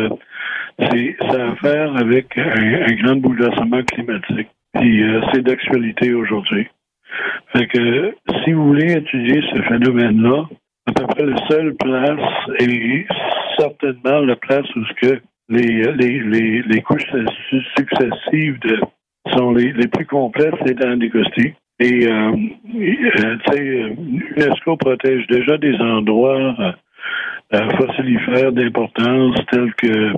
c'est 0.79 1.17
à 1.21 1.55
faire 1.57 1.97
avec 1.97 2.37
un, 2.39 2.95
grand 3.03 3.17
bouleversement 3.17 3.83
climatique. 3.83 4.49
Puis 4.75 5.03
euh, 5.03 5.21
c'est 5.33 5.43
d'actualité 5.43 6.15
aujourd'hui. 6.15 6.67
Fait 7.53 7.67
que 7.67 8.15
si 8.43 8.53
vous 8.53 8.69
voulez 8.69 8.93
étudier 8.93 9.43
ce 9.53 9.63
phénomène-là, 9.63 10.45
à 10.87 10.93
peu 10.93 11.07
près 11.07 11.27
la 11.27 11.37
seule 11.49 11.75
place 11.75 12.31
et 12.61 13.07
certainement 13.59 14.21
la 14.21 14.37
place 14.37 14.67
où 14.75 14.85
ce 14.85 14.95
que 14.95 15.21
les, 15.49 15.83
les, 15.95 16.21
les, 16.21 16.63
les 16.63 16.81
couches 16.83 17.07
successives 17.77 18.59
de, 18.61 18.81
sont 19.31 19.53
les, 19.53 19.73
les 19.73 19.89
plus 19.89 20.07
complètes, 20.07 20.55
c'est 20.65 20.79
dans 20.79 20.99
les 20.99 21.11
Et, 21.81 22.07
euh, 22.07 22.33
euh, 22.75 23.37
tu 23.45 23.53
sais, 23.53 23.61
l'UNESCO 23.61 24.77
protège 24.77 25.27
déjà 25.29 25.59
des 25.59 25.77
endroits 25.77 26.55
euh, 27.55 27.71
fossilifères 27.77 28.53
d'importance 28.53 29.37
tels 29.51 29.75
que 29.75 30.13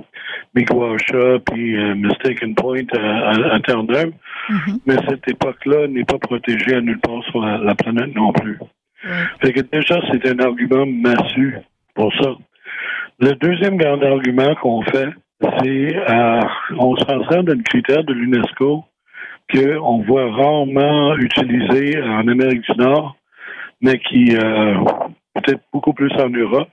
Mikwasha 0.55 1.39
puis 1.51 1.77
euh, 1.77 1.95
Mistaken 1.95 2.55
Point 2.55 2.87
à, 2.93 3.59
Terre-Neuve. 3.59 4.13
Mm-hmm. 4.49 4.77
Mais 4.85 4.95
cette 5.07 5.27
époque-là 5.27 5.87
n'est 5.87 6.03
pas 6.03 6.17
protégée 6.17 6.75
à 6.75 6.81
nulle 6.81 6.99
part 6.99 7.23
sur 7.25 7.41
la, 7.41 7.75
planète 7.75 8.15
non 8.15 8.31
plus. 8.33 8.59
Fait 9.41 9.53
que 9.53 9.61
déjà, 9.61 9.99
c'est 10.11 10.27
un 10.27 10.39
argument 10.39 10.85
massu 10.85 11.57
pour 11.93 12.11
ça. 12.15 12.35
Le 13.19 13.33
deuxième 13.33 13.77
grand 13.77 14.01
argument 14.01 14.55
qu'on 14.55 14.81
fait, 14.83 15.09
c'est 15.41 15.95
euh, 15.95 16.41
on 16.77 16.95
se 16.95 17.05
renseigne 17.05 17.43
d'un 17.43 17.61
critère 17.61 18.03
de 18.03 18.13
l'UNESCO 18.13 18.83
qu'on 19.53 20.01
voit 20.01 20.31
rarement 20.31 21.15
utilisé 21.17 22.01
en 22.01 22.27
Amérique 22.27 22.63
du 22.67 22.77
Nord, 22.79 23.15
mais 23.79 23.99
qui 23.99 24.35
euh, 24.35 24.73
peut-être 25.35 25.61
beaucoup 25.71 25.93
plus 25.93 26.11
en 26.13 26.29
Europe 26.29 26.69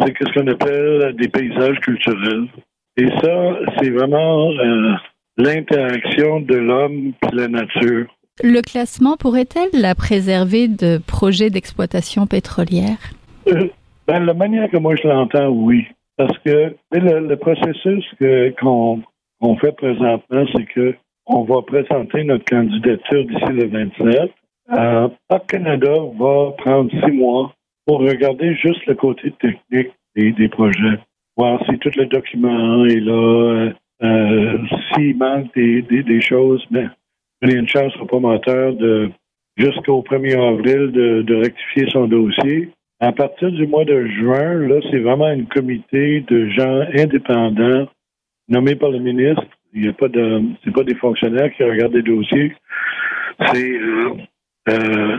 c'est 0.00 0.14
ce 0.18 0.32
qu'on 0.32 0.46
appelle 0.46 1.14
des 1.16 1.28
paysages 1.28 1.78
culturels. 1.80 2.46
Et 2.96 3.08
ça, 3.22 3.58
c'est 3.78 3.90
vraiment 3.90 4.50
euh, 4.50 4.94
l'interaction 5.36 6.40
de 6.40 6.56
l'homme 6.56 7.12
et 7.22 7.34
la 7.34 7.48
nature. 7.48 8.06
Le 8.42 8.60
classement 8.62 9.16
pourrait-elle 9.16 9.80
la 9.80 9.94
préserver 9.94 10.68
de 10.68 10.98
projets 10.98 11.50
d'exploitation 11.50 12.26
pétrolière? 12.26 12.98
Euh, 13.48 13.68
ben, 14.06 14.24
la 14.24 14.34
manière 14.34 14.70
que 14.70 14.76
moi 14.76 14.94
je 14.96 15.06
l'entends, 15.06 15.48
oui. 15.48 15.86
Parce 16.16 16.36
que 16.38 16.74
le, 16.92 17.34
processus 17.36 18.04
qu'on 18.60 19.56
fait 19.60 19.72
présentement, 19.72 20.44
c'est 20.54 20.66
que 20.66 20.94
on 21.26 21.44
va 21.44 21.62
présenter 21.62 22.24
notre 22.24 22.44
candidature 22.44 23.24
d'ici 23.24 23.52
le 23.52 23.68
27. 23.68 24.30
Euh, 24.72 25.08
Canada 25.48 25.92
va 26.18 26.52
prendre 26.58 26.90
six 26.90 27.12
mois 27.12 27.52
pour 27.86 28.00
regarder 28.00 28.54
juste 28.54 28.84
le 28.86 28.94
côté 28.94 29.32
technique 29.32 29.92
des, 30.14 30.48
projets, 30.48 30.98
voir 31.40 31.58
si 31.64 31.78
tout 31.78 31.90
le 31.96 32.04
document 32.04 32.84
est 32.84 33.00
là, 33.00 33.72
euh, 34.02 34.58
s'il 34.92 35.16
manque 35.16 35.54
des, 35.54 36.20
choses, 36.20 36.62
mais 36.70 36.86
il 37.40 37.50
y 37.50 37.54
a 37.54 37.58
une 37.58 37.68
chance 37.68 37.96
au 37.98 38.04
promoteur 38.04 38.74
de 38.74 39.10
jusqu'au 39.56 40.02
1er 40.02 40.36
avril 40.36 40.92
de, 40.92 41.34
rectifier 41.34 41.88
son 41.90 42.06
dossier. 42.08 42.68
À 43.00 43.12
partir 43.12 43.50
du 43.52 43.66
mois 43.66 43.86
de 43.86 44.06
juin, 44.06 44.54
là, 44.68 44.80
c'est 44.90 44.98
vraiment 44.98 45.24
un 45.24 45.44
comité 45.44 46.20
de 46.28 46.50
gens 46.50 46.80
indépendants 46.98 47.88
nommés 48.48 48.74
par 48.74 48.90
le 48.90 48.98
ministre. 48.98 49.46
Il 49.72 49.82
n'y 49.82 49.88
a 49.88 49.94
pas 49.94 50.08
de, 50.08 50.42
c'est 50.62 50.74
pas 50.74 50.84
des 50.84 50.96
fonctionnaires 50.96 51.50
qui 51.56 51.64
regardent 51.64 51.94
les 51.94 52.02
dossiers. 52.02 52.54
C'est 53.46 53.80
euh, 53.80 54.10
euh, 54.68 55.18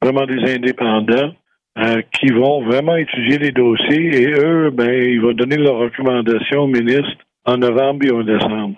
vraiment 0.00 0.24
des 0.24 0.54
indépendants 0.54 1.32
euh, 1.78 2.00
qui 2.12 2.32
vont 2.32 2.62
vraiment 2.64 2.96
étudier 2.96 3.38
les 3.38 3.52
dossiers 3.52 4.22
et 4.22 4.30
eux, 4.32 4.70
ben, 4.70 4.90
ils 4.90 5.20
vont 5.20 5.32
donner 5.32 5.56
leurs 5.56 5.78
recommandations 5.78 6.62
au 6.62 6.66
ministre 6.66 7.18
en 7.44 7.58
novembre 7.58 8.06
et 8.06 8.10
en 8.10 8.22
décembre. 8.22 8.76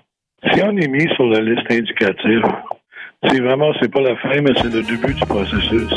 Si 0.53 0.63
on 0.63 0.77
est 0.77 0.89
mis 0.89 1.09
sur 1.15 1.27
la 1.27 1.41
liste 1.41 1.71
indicative, 1.71 2.43
c'est 3.25 3.41
vraiment, 3.41 3.73
c'est 3.81 3.91
pas 3.91 4.01
la 4.01 4.15
fin, 4.17 4.41
mais 4.41 4.53
c'est 4.57 4.73
le 4.73 4.83
début 4.83 5.13
du 5.13 5.27
processus. 5.27 5.91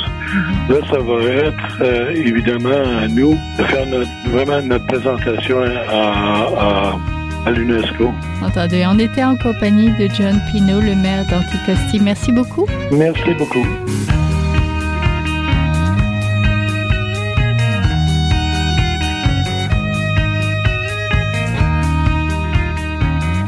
Là, 0.69 0.75
ça 0.89 0.99
va 0.99 1.21
être 1.23 1.81
euh, 1.81 2.09
évidemment 2.11 2.69
à 2.69 3.07
nous 3.07 3.33
de 3.57 3.63
faire 3.63 3.85
vraiment 4.25 4.61
notre 4.63 4.87
présentation 4.87 5.57
à, 5.89 6.95
à, 7.45 7.51
l'UNESCO. 7.51 8.11
Entendu. 8.43 8.77
On 8.87 8.97
était 8.97 9.23
en 9.23 9.35
compagnie 9.37 9.91
de 9.99 10.07
John 10.15 10.39
Pinault, 10.51 10.81
le 10.81 10.95
maire 10.95 11.25
d'Anticosti. 11.25 11.99
Merci 11.99 12.31
beaucoup. 12.31 12.65
Merci 12.91 13.33
beaucoup. 13.37 13.65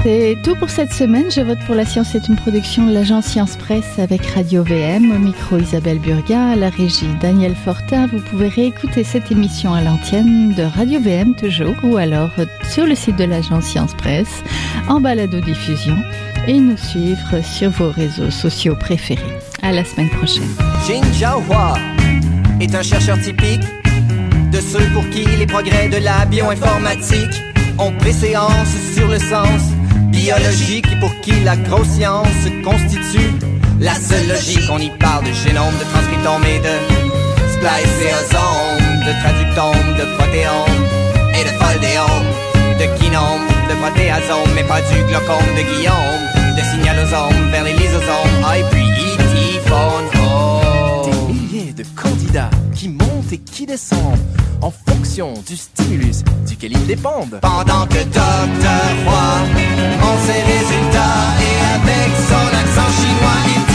C'est 0.04 0.36
tout 0.44 0.56
pour 0.56 0.70
cette 0.70 0.92
semaine. 0.92 1.32
Je 1.32 1.40
vote 1.40 1.60
pour 1.66 1.76
la 1.76 1.86
science. 1.86 2.10
C'est 2.12 2.28
une 2.28 2.36
production 2.36 2.86
de 2.86 2.92
l'agence 2.92 3.26
Science 3.26 3.56
Presse 3.56 4.00
avec 4.00 4.26
Radio 4.26 4.62
VM. 4.62 5.14
Au 5.16 5.18
micro 5.18 5.58
Isabelle 5.58 6.00
Burguin, 6.00 6.50
à 6.50 6.56
la 6.58 6.70
régie 6.70 7.08
Daniel 7.22 7.56
Fortin. 7.56 8.08
Vous 8.08 8.20
pouvez 8.20 8.50
réécouter 8.50 9.06
cette 9.06 9.32
émission 9.32 9.74
à 9.74 9.82
l'antenne 9.82 10.54
de 10.56 10.64
Radio 10.64 11.00
VM 11.00 11.36
toujours 11.36 11.76
ou 11.84 11.96
alors 11.96 12.32
sur 12.70 12.86
le 12.86 12.96
site 12.96 13.16
de 13.16 13.24
l'agence 13.24 13.64
Science 13.64 13.94
Presse 13.94 14.44
en 14.90 15.00
balado 15.00 15.40
diffusion 15.40 15.96
et 16.48 16.60
nous 16.60 16.76
suivre 16.76 17.42
sur 17.42 17.70
vos 17.70 17.90
réseaux 17.90 18.30
sociaux 18.30 18.76
préférés. 18.76 19.24
À 19.62 19.72
la 19.72 19.86
semaine 19.86 20.10
prochaine. 20.10 20.50
Jin 20.86 21.02
Hua 21.48 21.76
est 22.60 22.76
un 22.76 22.84
chercheur 22.84 23.18
typique 23.22 23.64
de 24.52 24.60
ceux 24.60 24.86
pour 24.94 25.08
qui 25.12 25.24
les 25.24 25.48
progrès 25.48 25.88
de 25.88 26.04
la 26.04 26.26
bioinformatique 26.26 27.42
ont 27.80 27.94
préséance 27.94 28.68
sur 28.94 29.08
le 29.08 29.18
sens 29.18 29.62
biologique 30.14 30.86
et 30.92 31.00
pour 31.00 31.14
qui 31.22 31.32
la 31.44 31.58
grosse 31.58 31.88
science 31.88 32.44
constitue 32.64 33.32
la 33.80 33.96
seule 33.96 34.28
logique. 34.28 34.70
On 34.72 34.80
y 34.80 34.90
parle 34.92 35.26
de 35.26 35.34
génome, 35.34 35.74
de 35.80 35.86
transcriptome 35.92 36.44
et 36.46 36.60
de 36.60 36.76
spliceosome, 37.54 38.84
de 39.08 39.12
traductome, 39.22 39.90
de 39.98 40.06
protéome 40.16 40.82
et 41.34 41.44
de 41.44 41.54
foldéome, 41.60 42.30
de 42.80 42.86
kinome, 43.00 43.48
de 43.70 43.76
protéasome, 43.82 44.52
mais 44.56 44.64
pas 44.64 44.82
du 44.82 45.04
glaucome 45.10 45.50
de 45.58 45.64
Guillaume, 45.70 46.24
de 46.58 46.64
signalosome 46.72 47.50
vers 47.52 47.64
les 47.64 47.74
lysosomes, 47.74 48.38
ah, 48.46 48.58
et 48.60 48.64
puis 48.72 48.84
Des 51.06 51.34
milliers 51.34 51.74
de 51.74 51.84
candidats 51.96 52.52
qui 52.76 52.90
montent 52.90 53.32
et 53.32 53.40
qui 53.40 53.66
descendent 53.66 54.20
en 54.64 54.72
fonction 54.72 55.34
du 55.46 55.58
stimulus 55.58 56.24
duquel 56.48 56.72
ils 56.72 56.88
dépendent. 56.88 57.40
Pendant 57.42 57.86
que 57.88 58.02
Docteur 58.04 58.92
Roy, 59.06 59.36
en 60.02 60.18
ses 60.26 60.42
résultats 60.42 61.24
et 61.48 61.56
avec 61.76 62.10
son 62.30 62.48
accent 62.62 62.92
chinois, 62.96 63.42
il 63.56 63.73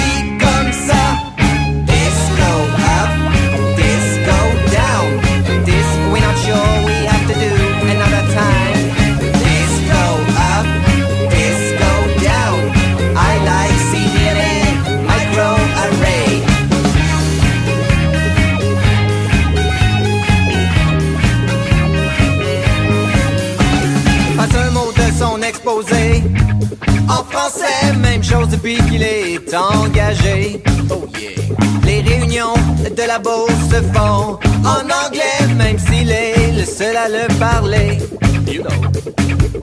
se 33.24 33.82
font 33.94 34.38
en 34.64 35.06
anglais, 35.06 35.54
même 35.56 35.78
s'il 35.78 36.10
est 36.10 36.52
le 36.56 36.64
seul 36.64 36.96
à 36.96 37.08
le 37.08 37.26
parler. 37.38 37.98
You 38.46 38.62
know. 38.62 39.57